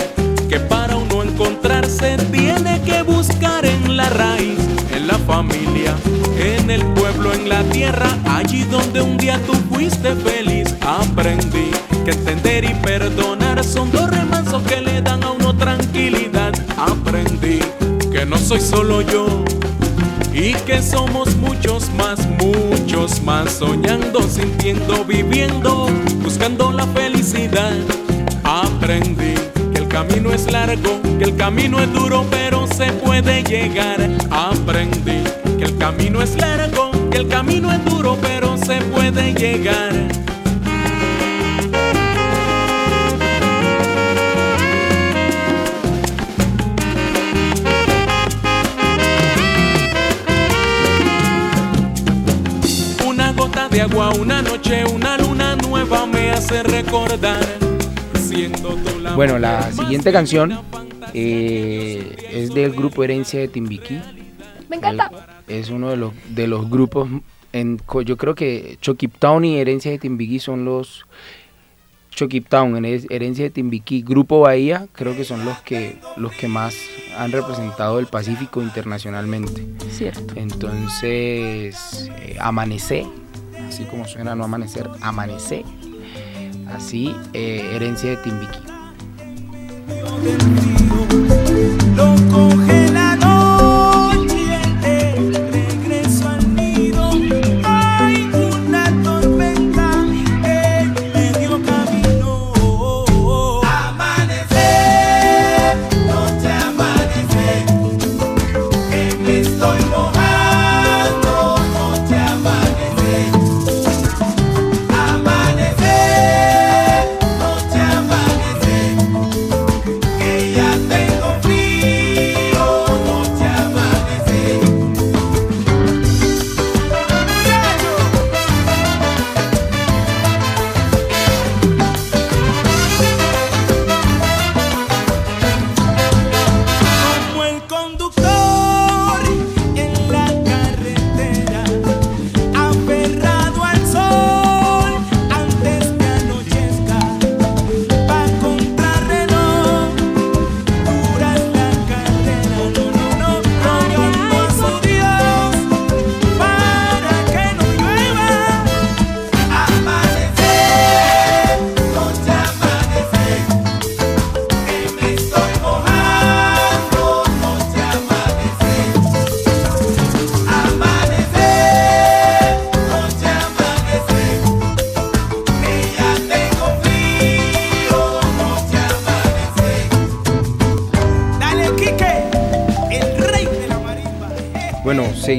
[0.49, 4.57] que para uno encontrarse tiene que buscar en la raíz,
[4.95, 5.95] en la familia,
[6.39, 11.69] en el pueblo, en la tierra, allí donde un día tú fuiste feliz, aprendí
[12.03, 14.09] que entender y perdonar son dos
[14.71, 16.53] que le dan a uno tranquilidad.
[16.77, 17.59] Aprendí
[18.09, 19.25] que no soy solo yo
[20.33, 25.87] y que somos muchos más, muchos más, soñando, sintiendo, viviendo,
[26.23, 27.73] buscando la felicidad.
[28.45, 29.33] Aprendí
[29.73, 33.99] que el camino es largo, que el camino es duro, pero se puede llegar.
[34.29, 35.21] Aprendí
[35.57, 39.91] que el camino es largo, que el camino es duro, pero se puede llegar.
[53.71, 57.39] De agua, una noche, una luna nueva me hace recordar.
[58.15, 60.59] Siendo tú la Bueno, la siguiente canción
[61.13, 63.99] eh, es del grupo Herencia de Timbiquí.
[64.69, 65.09] Me encanta.
[65.47, 67.09] Es uno de los, de los grupos,
[67.53, 71.05] en, yo creo que Chokip Town y Herencia de Timbiquí son los...
[72.13, 76.49] Chokip Town, Here- Herencia de Timbiquí, Grupo Bahía, creo que son los que, los que
[76.49, 76.75] más
[77.17, 79.65] han representado el Pacífico internacionalmente.
[79.89, 80.33] Cierto.
[80.35, 83.05] Entonces, eh, Amanecer,
[83.71, 85.63] así como suena no amanecer, Amanecer,
[86.67, 88.59] así, eh, Herencia de Timbiquí.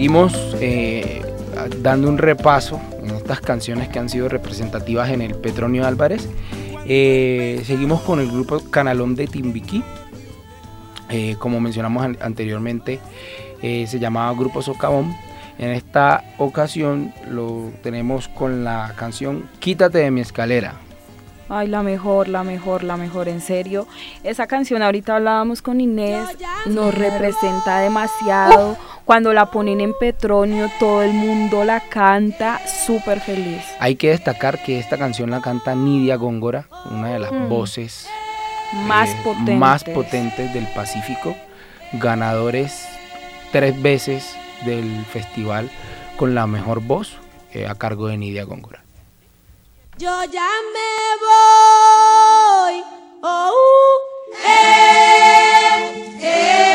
[0.03, 1.23] Seguimos eh,
[1.81, 6.29] dando un repaso en estas canciones que han sido representativas en el Petronio Álvarez.
[6.87, 9.85] Eh, seguimos con el grupo Canalón de Timbiquí.
[11.09, 12.99] Eh, como mencionamos an- anteriormente,
[13.63, 15.15] eh, se llamaba Grupo Socavón.
[15.57, 20.73] En esta ocasión lo tenemos con la canción Quítate de mi escalera.
[21.49, 23.87] Ay, la mejor, la mejor, la mejor, en serio.
[24.25, 26.27] Esa canción, ahorita hablábamos con Inés,
[26.67, 33.63] nos representa demasiado Cuando la ponen en Petronio, todo el mundo la canta súper feliz.
[33.81, 37.49] Hay que destacar que esta canción la canta Nidia Góngora, una de las Mm.
[37.49, 38.09] voces
[38.87, 39.57] Más eh, potentes.
[39.59, 41.35] más potentes del Pacífico,
[41.95, 42.87] ganadores
[43.51, 44.35] tres veces
[44.65, 45.69] del festival
[46.17, 47.17] con la mejor voz
[47.53, 48.83] eh, a cargo de Nidia Góngora.
[49.99, 52.83] Yo ya me voy.
[53.25, 56.72] Oh, uh, eh, eh,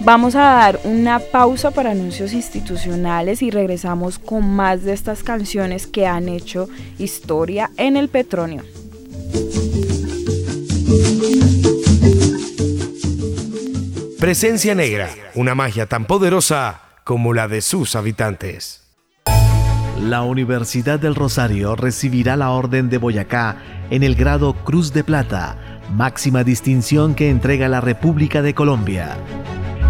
[0.00, 5.86] Vamos a dar una pausa para anuncios institucionales y regresamos con más de estas canciones
[5.86, 6.68] que han hecho
[6.98, 8.62] historia en el Petronio.
[14.18, 18.81] Presencia Negra, una magia tan poderosa como la de sus habitantes.
[20.08, 25.56] La Universidad del Rosario recibirá la Orden de Boyacá en el grado Cruz de Plata,
[25.94, 29.16] máxima distinción que entrega la República de Colombia.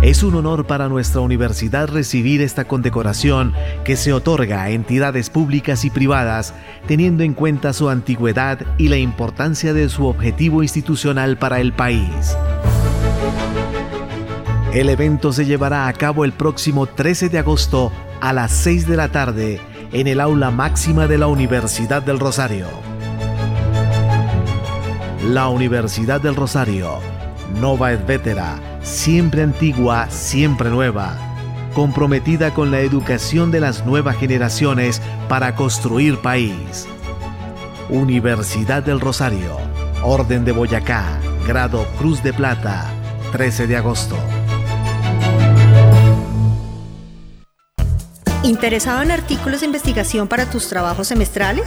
[0.02, 3.54] Es un honor para nuestra universidad recibir esta condecoración
[3.84, 6.52] que se otorga a entidades públicas y privadas
[6.86, 12.36] teniendo en cuenta su antigüedad y la importancia de su objetivo institucional para el país.
[14.74, 17.90] El evento se llevará a cabo el próximo 13 de agosto
[18.20, 22.66] a las 6 de la tarde en el aula máxima de la Universidad del Rosario.
[25.28, 26.98] La Universidad del Rosario,
[27.60, 31.14] Nova et Vetera, siempre antigua, siempre nueva,
[31.74, 36.88] comprometida con la educación de las nuevas generaciones para construir país.
[37.90, 39.58] Universidad del Rosario,
[40.02, 42.86] Orden de Boyacá, grado Cruz de Plata,
[43.32, 44.16] 13 de agosto.
[48.44, 51.62] ¿Interesado en artículos de investigación para tus trabajos semestrales?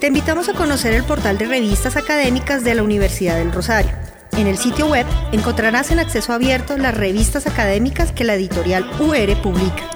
[0.00, 3.92] Te invitamos a conocer el portal de revistas académicas de la Universidad del Rosario.
[4.32, 9.40] En el sitio web encontrarás en acceso abierto las revistas académicas que la editorial UR
[9.40, 9.88] publica.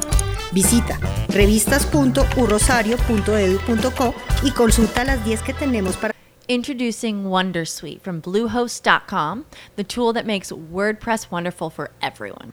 [0.52, 1.00] Visita
[1.30, 6.14] revistas.urrosario.edu.co y consulta las 10 que tenemos para
[6.46, 9.46] Introducing Wondersuite from Bluehost.com,
[9.76, 12.52] the tool that makes WordPress wonderful for everyone.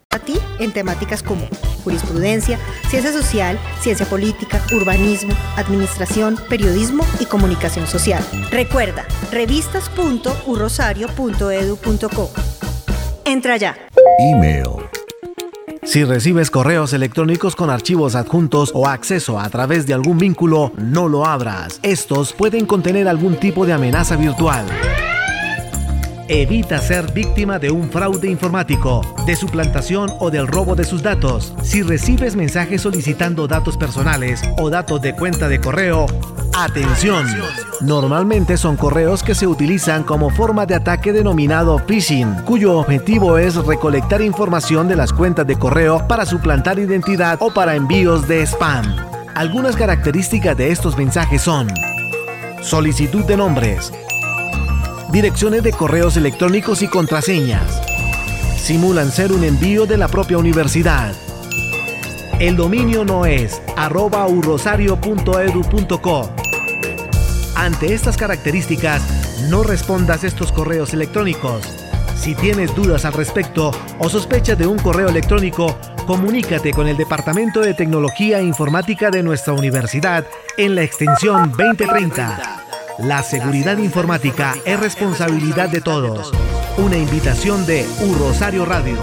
[0.11, 1.47] A ti en temáticas como
[1.83, 2.59] jurisprudencia,
[2.89, 8.23] ciencia social, ciencia política, urbanismo, administración, periodismo y comunicación social.
[8.51, 12.31] Recuerda, revistas.urrosario.edu.co.
[13.25, 13.75] Entra ya.
[14.19, 14.67] Email.
[15.83, 21.07] Si recibes correos electrónicos con archivos adjuntos o acceso a través de algún vínculo, no
[21.07, 21.79] lo abras.
[21.81, 24.67] Estos pueden contener algún tipo de amenaza virtual.
[26.33, 31.53] Evita ser víctima de un fraude informático, de suplantación o del robo de sus datos.
[31.61, 36.05] Si recibes mensajes solicitando datos personales o datos de cuenta de correo,
[36.53, 37.27] atención.
[37.81, 43.55] Normalmente son correos que se utilizan como forma de ataque denominado phishing, cuyo objetivo es
[43.55, 48.85] recolectar información de las cuentas de correo para suplantar identidad o para envíos de spam.
[49.35, 51.67] Algunas características de estos mensajes son
[52.61, 53.91] solicitud de nombres,
[55.11, 57.81] direcciones de correos electrónicos y contraseñas,
[58.57, 61.13] simulan ser un envío de la propia universidad.
[62.39, 66.29] El dominio no es arroba urrosario.edu.co.
[67.55, 69.03] Ante estas características,
[69.49, 71.61] no respondas estos correos electrónicos.
[72.15, 77.59] Si tienes dudas al respecto o sospechas de un correo electrónico, comunícate con el Departamento
[77.59, 80.25] de Tecnología e Informática de nuestra universidad
[80.57, 82.70] en la extensión 2030.
[82.99, 86.31] La seguridad informática es responsabilidad de todos.
[86.77, 88.97] Una invitación de U Rosario Radio.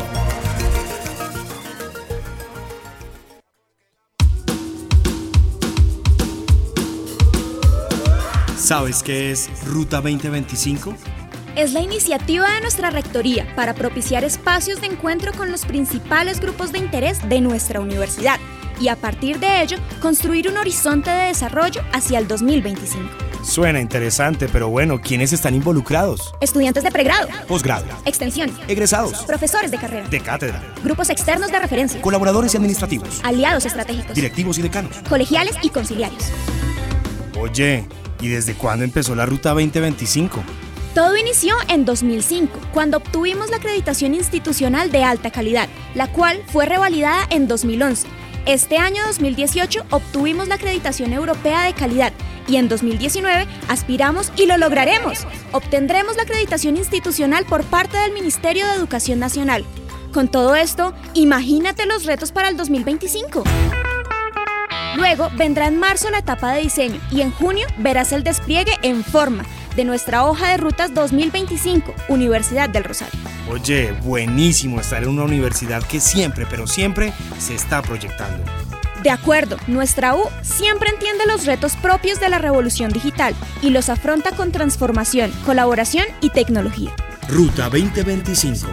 [8.56, 10.94] ¿Sabes qué es Ruta 2025?
[11.56, 16.72] Es la iniciativa de nuestra Rectoría para propiciar espacios de encuentro con los principales grupos
[16.72, 18.38] de interés de nuestra universidad
[18.78, 23.27] y a partir de ello construir un horizonte de desarrollo hacia el 2025.
[23.42, 26.34] Suena interesante, pero bueno, ¿quiénes están involucrados?
[26.40, 32.00] Estudiantes de pregrado, Posgrado, extensión, egresados, profesores de carrera, de cátedra, grupos externos de referencia,
[32.00, 34.96] colaboradores y administrativos, aliados estratégicos, directivos y decanos.
[35.08, 36.24] colegiales y conciliarios.
[37.38, 37.86] Oye,
[38.20, 40.42] ¿y desde cuándo empezó la Ruta 2025?
[40.94, 46.66] Todo inició en 2005, cuando obtuvimos la acreditación institucional de alta calidad, la cual fue
[46.66, 48.08] revalidada en 2011.
[48.46, 52.12] Este año 2018 obtuvimos la acreditación europea de calidad
[52.48, 55.26] y en 2019 aspiramos y lo lograremos.
[55.52, 59.64] Obtendremos la acreditación institucional por parte del Ministerio de Educación Nacional.
[60.12, 63.44] Con todo esto, imagínate los retos para el 2025.
[64.96, 69.04] Luego vendrá en marzo la etapa de diseño y en junio verás el despliegue en
[69.04, 69.44] forma
[69.76, 73.20] de nuestra hoja de rutas 2025, Universidad del Rosario.
[73.48, 78.42] Oye, buenísimo estar en una universidad que siempre, pero siempre se está proyectando.
[79.02, 83.32] De acuerdo, nuestra U siempre entiende los retos propios de la revolución digital
[83.62, 86.94] y los afronta con transformación, colaboración y tecnología.
[87.28, 88.66] Ruta 2025.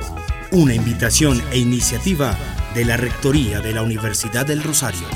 [0.52, 2.36] Una invitación e iniciativa
[2.74, 5.08] de la Rectoría de la Universidad del Rosario.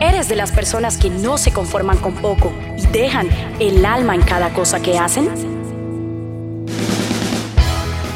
[0.00, 2.52] ¿Eres de las personas que no se conforman con poco
[2.94, 3.28] dejan
[3.58, 5.28] el alma en cada cosa que hacen?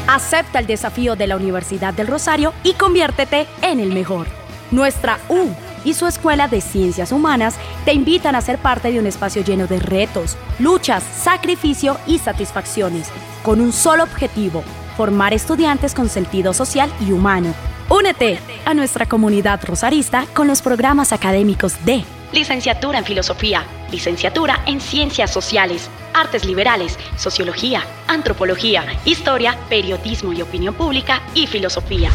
[0.07, 4.27] Acepta el desafío de la Universidad del Rosario y conviértete en el mejor.
[4.71, 5.49] Nuestra U
[5.83, 9.67] y su Escuela de Ciencias Humanas te invitan a ser parte de un espacio lleno
[9.67, 13.09] de retos, luchas, sacrificio y satisfacciones,
[13.43, 14.63] con un solo objetivo,
[14.95, 17.53] formar estudiantes con sentido social y humano.
[17.89, 24.81] Únete a nuestra comunidad rosarista con los programas académicos de Licenciatura en Filosofía, Licenciatura en
[24.81, 32.09] Ciencias Sociales, Artes Liberales, Sociología, Antropología, Historia, Periodismo y Opinión Pública y Filosofía.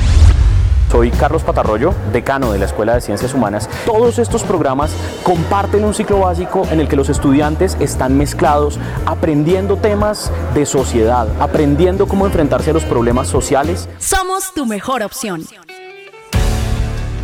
[0.91, 3.69] Soy Carlos Patarroyo, decano de la Escuela de Ciencias Humanas.
[3.85, 4.93] Todos estos programas
[5.25, 11.27] comparten un ciclo básico en el que los estudiantes están mezclados, aprendiendo temas de sociedad,
[11.41, 13.89] aprendiendo cómo enfrentarse a los problemas sociales.
[13.99, 15.45] Somos tu mejor opción.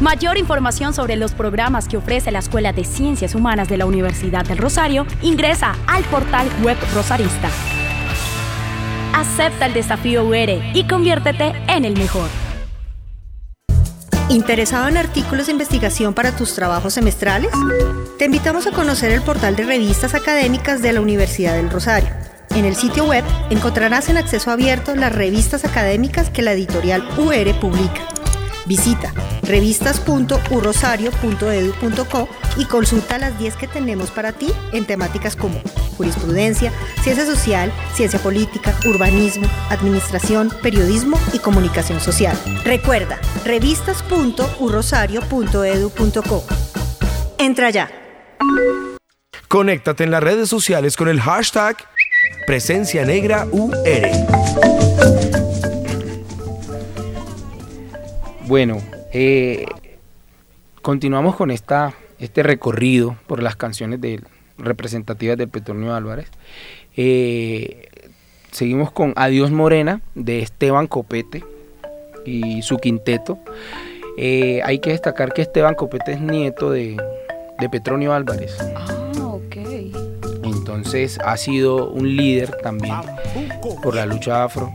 [0.00, 4.46] Mayor información sobre los programas que ofrece la Escuela de Ciencias Humanas de la Universidad
[4.46, 7.50] del Rosario, ingresa al portal web Rosarista.
[9.12, 12.30] Acepta el desafío UR y conviértete en el mejor.
[14.30, 17.52] ¿Interesado en artículos de investigación para tus trabajos semestrales?
[18.18, 22.08] Te invitamos a conocer el portal de revistas académicas de la Universidad del Rosario.
[22.56, 27.60] En el sitio web encontrarás en acceso abierto las revistas académicas que la editorial UR
[27.60, 28.08] publica.
[28.70, 29.12] Visita
[29.42, 35.60] revistas.urrosario.edu.co y consulta las 10 que tenemos para ti en temáticas como
[35.96, 42.38] jurisprudencia, ciencia social, ciencia política, urbanismo, administración, periodismo y comunicación social.
[42.62, 46.44] Recuerda, revistas.urrosario.edu.co.
[47.38, 47.90] Entra ya.
[49.48, 51.76] Conéctate en las redes sociales con el hashtag
[52.46, 54.89] Presencia Negra UR.
[58.50, 58.78] Bueno,
[59.12, 59.64] eh,
[60.82, 64.24] continuamos con esta, este recorrido por las canciones de,
[64.58, 66.26] representativas de Petronio Álvarez.
[66.96, 67.86] Eh,
[68.50, 71.44] seguimos con Adiós Morena de Esteban Copete
[72.26, 73.38] y su quinteto.
[74.18, 77.00] Eh, hay que destacar que Esteban Copete es nieto de,
[77.60, 78.58] de Petronio Álvarez.
[78.74, 79.56] Ah, ok.
[80.42, 82.96] Entonces ha sido un líder también
[83.80, 84.72] por la lucha afro.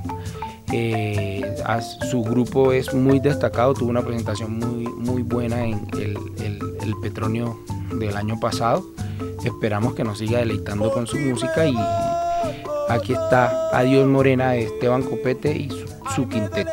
[2.10, 6.60] Su grupo es muy destacado, tuvo una presentación muy, muy buena en el, el-
[7.02, 7.60] Petronio
[8.00, 8.84] del año pasado.
[9.44, 11.76] Esperamos que nos siga deleitando con su música y
[12.90, 15.70] aquí está Adiós Morena de Esteban Copete y
[16.16, 16.72] su quinteto.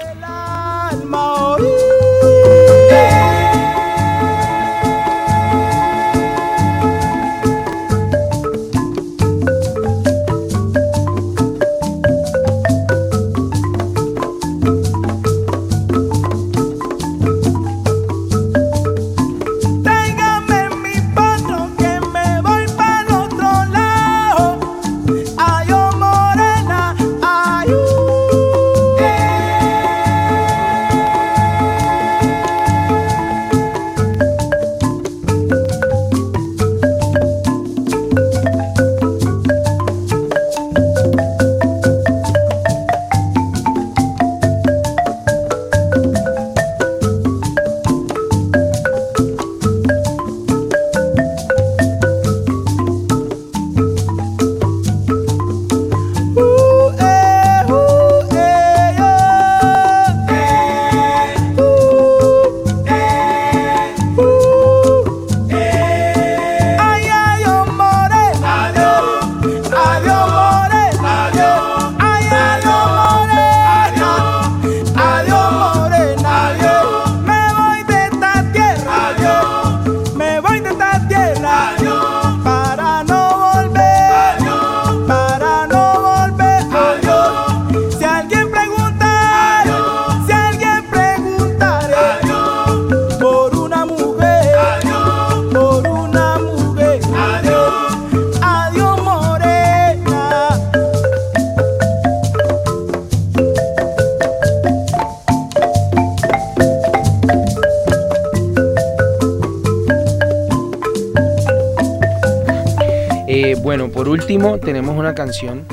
[114.22, 115.64] Último tenemos una canción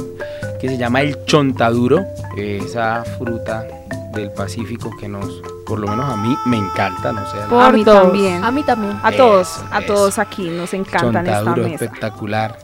[0.60, 2.04] que se llama El Chontaduro,
[2.36, 3.66] esa fruta
[4.14, 7.38] del Pacífico que nos, por lo menos a mí, me encanta, no sé.
[7.50, 8.02] Por a mí todos.
[8.04, 8.43] también.
[8.43, 9.00] A mí también.
[9.04, 9.93] A todos, Eso, a eso.
[9.93, 11.86] todos aquí nos encantan esta Chontaduro mesa.
[11.86, 12.58] espectacular.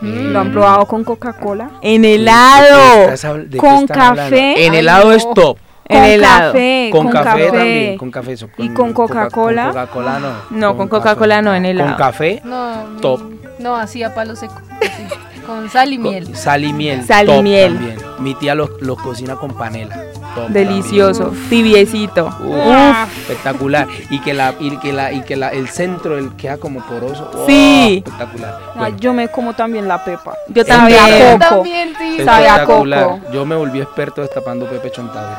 [0.00, 1.70] ¿Lo han probado con Coca-Cola?
[1.82, 3.10] En ¿De helado.
[3.58, 4.66] Con café.
[4.66, 5.58] En helado es top.
[5.90, 6.52] En con helado.
[6.52, 7.50] café, Con, con café, café.
[7.58, 8.32] también, con café.
[8.34, 9.64] eso, ¿Y con Coca- Coca-Cola?
[9.64, 10.58] Con Coca-Cola no.
[10.58, 11.88] No, con Coca-Cola no, en helado.
[11.90, 13.22] Con café, No, top.
[13.58, 14.60] No, así a palo seco.
[14.80, 16.34] así, con sal y miel.
[16.36, 17.04] Sal y miel.
[17.06, 17.74] Sal y top miel.
[17.74, 17.98] También.
[18.20, 19.96] Mi tía los los cocina con panela.
[20.34, 22.26] top Delicioso, tibiecito.
[22.26, 23.86] Uf, espectacular.
[24.10, 27.30] Y que la, y que la, y que la, el centro el queda como poroso.
[27.34, 27.46] ¡Oh!
[27.46, 28.02] Sí.
[28.04, 28.58] Espectacular.
[28.76, 30.34] Ay, yo me como también la pepa.
[30.48, 31.00] Yo Sabe también.
[31.00, 31.54] a coco.
[31.56, 32.18] También, sí.
[32.24, 33.04] Sabe a Espectacular.
[33.04, 33.20] coco.
[33.32, 35.36] Yo me volví experto destapando Pepe Chontaduro.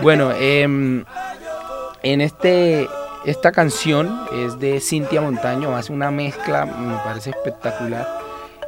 [0.00, 1.04] Bueno, em,
[2.02, 2.88] en este
[3.26, 8.06] esta canción es de Cintia Montaño, hace una mezcla, me parece espectacular.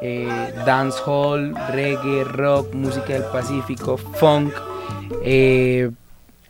[0.00, 0.28] Eh,
[0.66, 4.52] dancehall, reggae, rock, música del Pacífico, funk,
[5.24, 5.90] eh,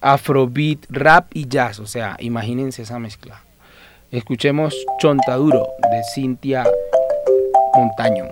[0.01, 1.81] afrobeat, rap y jazz.
[1.81, 3.43] O sea, imagínense esa mezcla.
[4.11, 6.65] Escuchemos Chontaduro de Cintia
[7.75, 8.25] Montaño.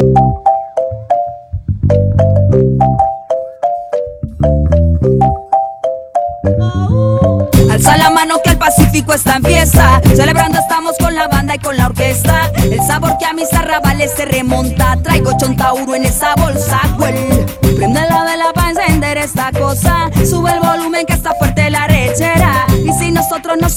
[0.00, 0.49] Alza
[8.70, 10.00] Pacífico está en fiesta.
[10.14, 12.52] Celebrando estamos con la banda y con la orquesta.
[12.54, 14.96] El sabor que a mis arrabales se remonta.
[15.02, 16.80] Traigo chontauro en esa bolsa.
[16.96, 20.08] Well, prende la vela para encender esta cosa.
[20.24, 21.88] Sube el volumen que está fuerte la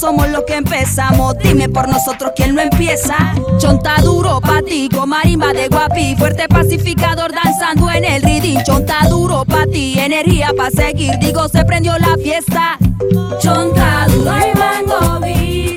[0.04, 3.16] somos los que empezamos, dime por nosotros quién lo empieza.
[3.56, 6.14] Chonta duro pa' ti, con marimba de guapi.
[6.16, 8.62] Fuerte pacificador danzando en el ridín.
[8.64, 11.18] Chonta duro pa' ti, energía pa' seguir.
[11.20, 12.78] Digo, se prendió la fiesta.
[13.40, 15.73] Chonta duro y mango biche.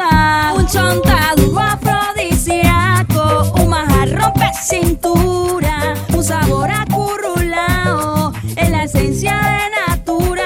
[0.00, 0.56] Ciudad.
[0.56, 4.32] Un chonta duro afrodisíaco, un majarro
[4.62, 10.42] cintura, un sabor acurrulao, es la esencia de natura.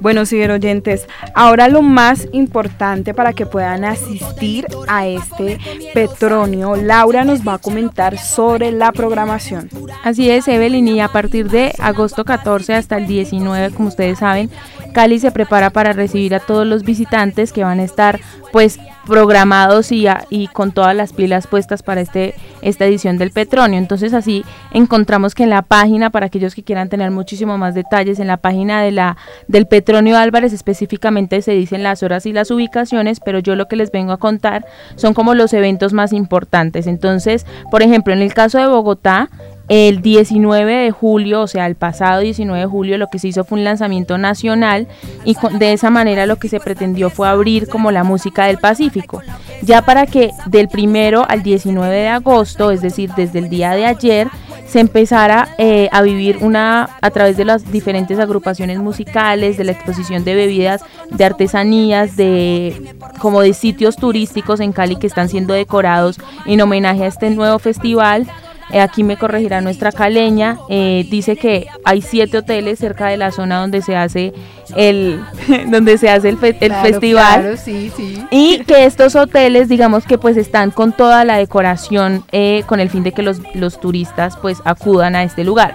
[0.00, 5.58] Bueno, ciberoyentes, ahora lo más importante para que puedan asistir a este
[5.94, 9.70] Petronio, Laura nos va a comentar sobre la programación.
[10.02, 14.50] Así es, Evelyn, y a partir de agosto 14 hasta el 19, como ustedes saben,
[14.92, 18.20] Cali se prepara para recibir a todos los visitantes que van a estar
[18.52, 20.06] pues programados y,
[20.52, 23.78] con todas las pilas puestas para este, esta edición del Petronio.
[23.78, 28.20] Entonces así encontramos que en la página, para aquellos que quieran tener muchísimo más detalles,
[28.20, 29.16] en la página de la,
[29.48, 33.76] del Petronio Álvarez específicamente se dicen las horas y las ubicaciones, pero yo lo que
[33.76, 34.64] les vengo a contar
[34.94, 36.86] son como los eventos más importantes.
[36.86, 39.28] Entonces, por ejemplo, en el caso de Bogotá,
[39.68, 43.44] el 19 de julio, o sea, el pasado 19 de julio, lo que se hizo
[43.44, 44.88] fue un lanzamiento nacional
[45.24, 49.22] y de esa manera lo que se pretendió fue abrir como la música del Pacífico.
[49.62, 53.86] Ya para que del primero al 19 de agosto, es decir, desde el día de
[53.86, 54.28] ayer,
[54.66, 59.72] se empezara eh, a vivir una a través de las diferentes agrupaciones musicales, de la
[59.72, 65.54] exposición de bebidas, de artesanías, de como de sitios turísticos en Cali que están siendo
[65.54, 68.26] decorados en homenaje a este nuevo festival.
[68.70, 70.58] Eh, aquí me corregirá nuestra caleña.
[70.68, 74.32] eh, dice que hay siete hoteles cerca de la zona donde se hace
[74.74, 75.20] el,
[75.68, 77.40] donde se hace el, fe- el Claro, festival.
[77.42, 78.24] claro, sí, sí.
[78.30, 82.88] Y que estos hoteles, digamos que pues están con toda la decoración eh, con el
[82.90, 85.74] fin de que los, los turistas pues acudan a este lugar.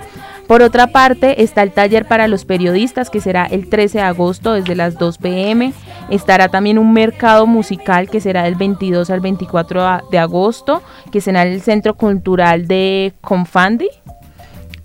[0.50, 4.54] Por otra parte, está el taller para los periodistas que será el 13 de agosto
[4.54, 5.74] desde las 2 pm.
[6.10, 10.82] Estará también un mercado musical que será del 22 al 24 a- de agosto,
[11.12, 13.89] que será en el Centro Cultural de Confandi.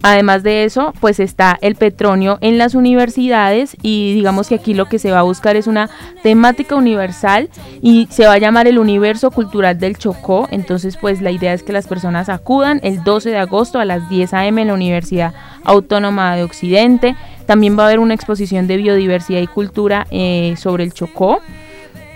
[0.02, 4.86] Además de eso, pues está el petróleo en las universidades y digamos que aquí lo
[4.86, 5.88] que se va a buscar es una
[6.22, 7.48] temática universal
[7.80, 10.46] y se va a llamar el universo cultural del Chocó.
[10.50, 14.08] Entonces, pues la idea es que las personas acudan el 12 de agosto a las
[14.08, 14.60] 10 a.m.
[14.62, 15.34] en la Universidad
[15.64, 17.16] Autónoma de Occidente.
[17.46, 21.40] También va a haber una exposición de biodiversidad y cultura eh, sobre el Chocó.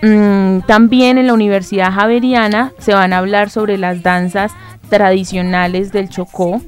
[0.03, 4.53] Mm, también en la Universidad Javeriana se van a hablar sobre las danzas
[4.89, 6.61] tradicionales del Chocó.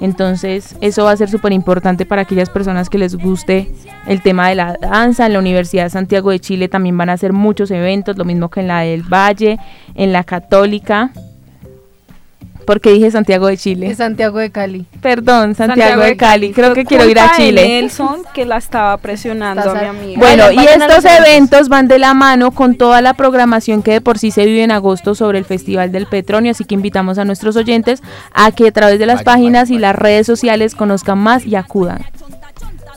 [0.00, 3.72] Entonces, eso va a ser súper importante para aquellas personas que les guste
[4.06, 5.26] el tema de la danza.
[5.26, 8.50] En la Universidad de Santiago de Chile también van a hacer muchos eventos, lo mismo
[8.50, 9.58] que en la del Valle,
[9.94, 11.12] en la Católica.
[12.66, 13.94] Porque dije Santiago de Chile.
[13.94, 14.86] Santiago de Cali.
[15.00, 16.52] Perdón, Santiago, de Cali.
[16.52, 17.68] Creo que quiero ir a de Chile.
[17.68, 20.18] Nelson que la estaba presionando a mi amiga.
[20.18, 24.18] Bueno, y estos eventos van de la mano con toda la programación que de por
[24.18, 27.56] sí se vive en agosto sobre el Festival del Petróleo, así que invitamos a nuestros
[27.56, 28.02] oyentes
[28.32, 32.04] a que a través de las páginas y las redes sociales conozcan más y acudan.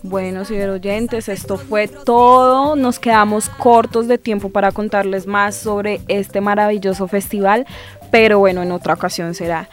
[0.01, 2.75] Bueno, ciberoyentes, esto fue todo.
[2.77, 7.65] Nos quedamos cortos de tiempo para contarles más sobre este maravilloso festival,
[8.11, 9.69] pero bueno, en otra ocasión será.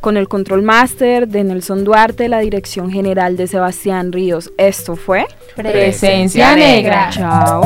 [0.00, 4.50] Con el control master de Nelson Duarte, la dirección general de Sebastián Ríos.
[4.56, 5.26] Esto fue
[5.56, 7.10] Presencia Negra.
[7.10, 7.62] Chao.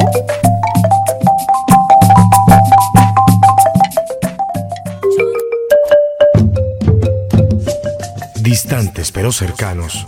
[8.40, 10.06] Distantes pero cercanos,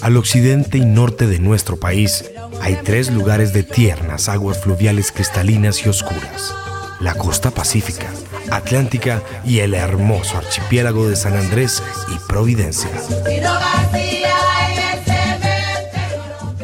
[0.00, 2.24] al occidente y norte de nuestro país
[2.60, 6.54] hay tres lugares de tiernas aguas fluviales cristalinas y oscuras.
[7.00, 8.06] La costa pacífica,
[8.50, 12.90] atlántica y el hermoso archipiélago de San Andrés y Providencia.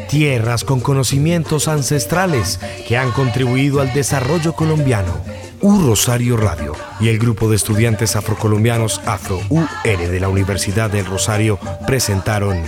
[0.08, 5.20] Tierras con conocimientos ancestrales que han contribuido al desarrollo colombiano.
[5.60, 11.04] U Rosario Radio y el grupo de estudiantes afrocolombianos Afro UR de la Universidad del
[11.04, 12.62] Rosario presentaron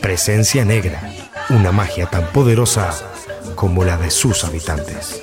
[0.00, 1.12] Presencia Negra,
[1.50, 2.90] una magia tan poderosa
[3.54, 5.22] como la de sus habitantes.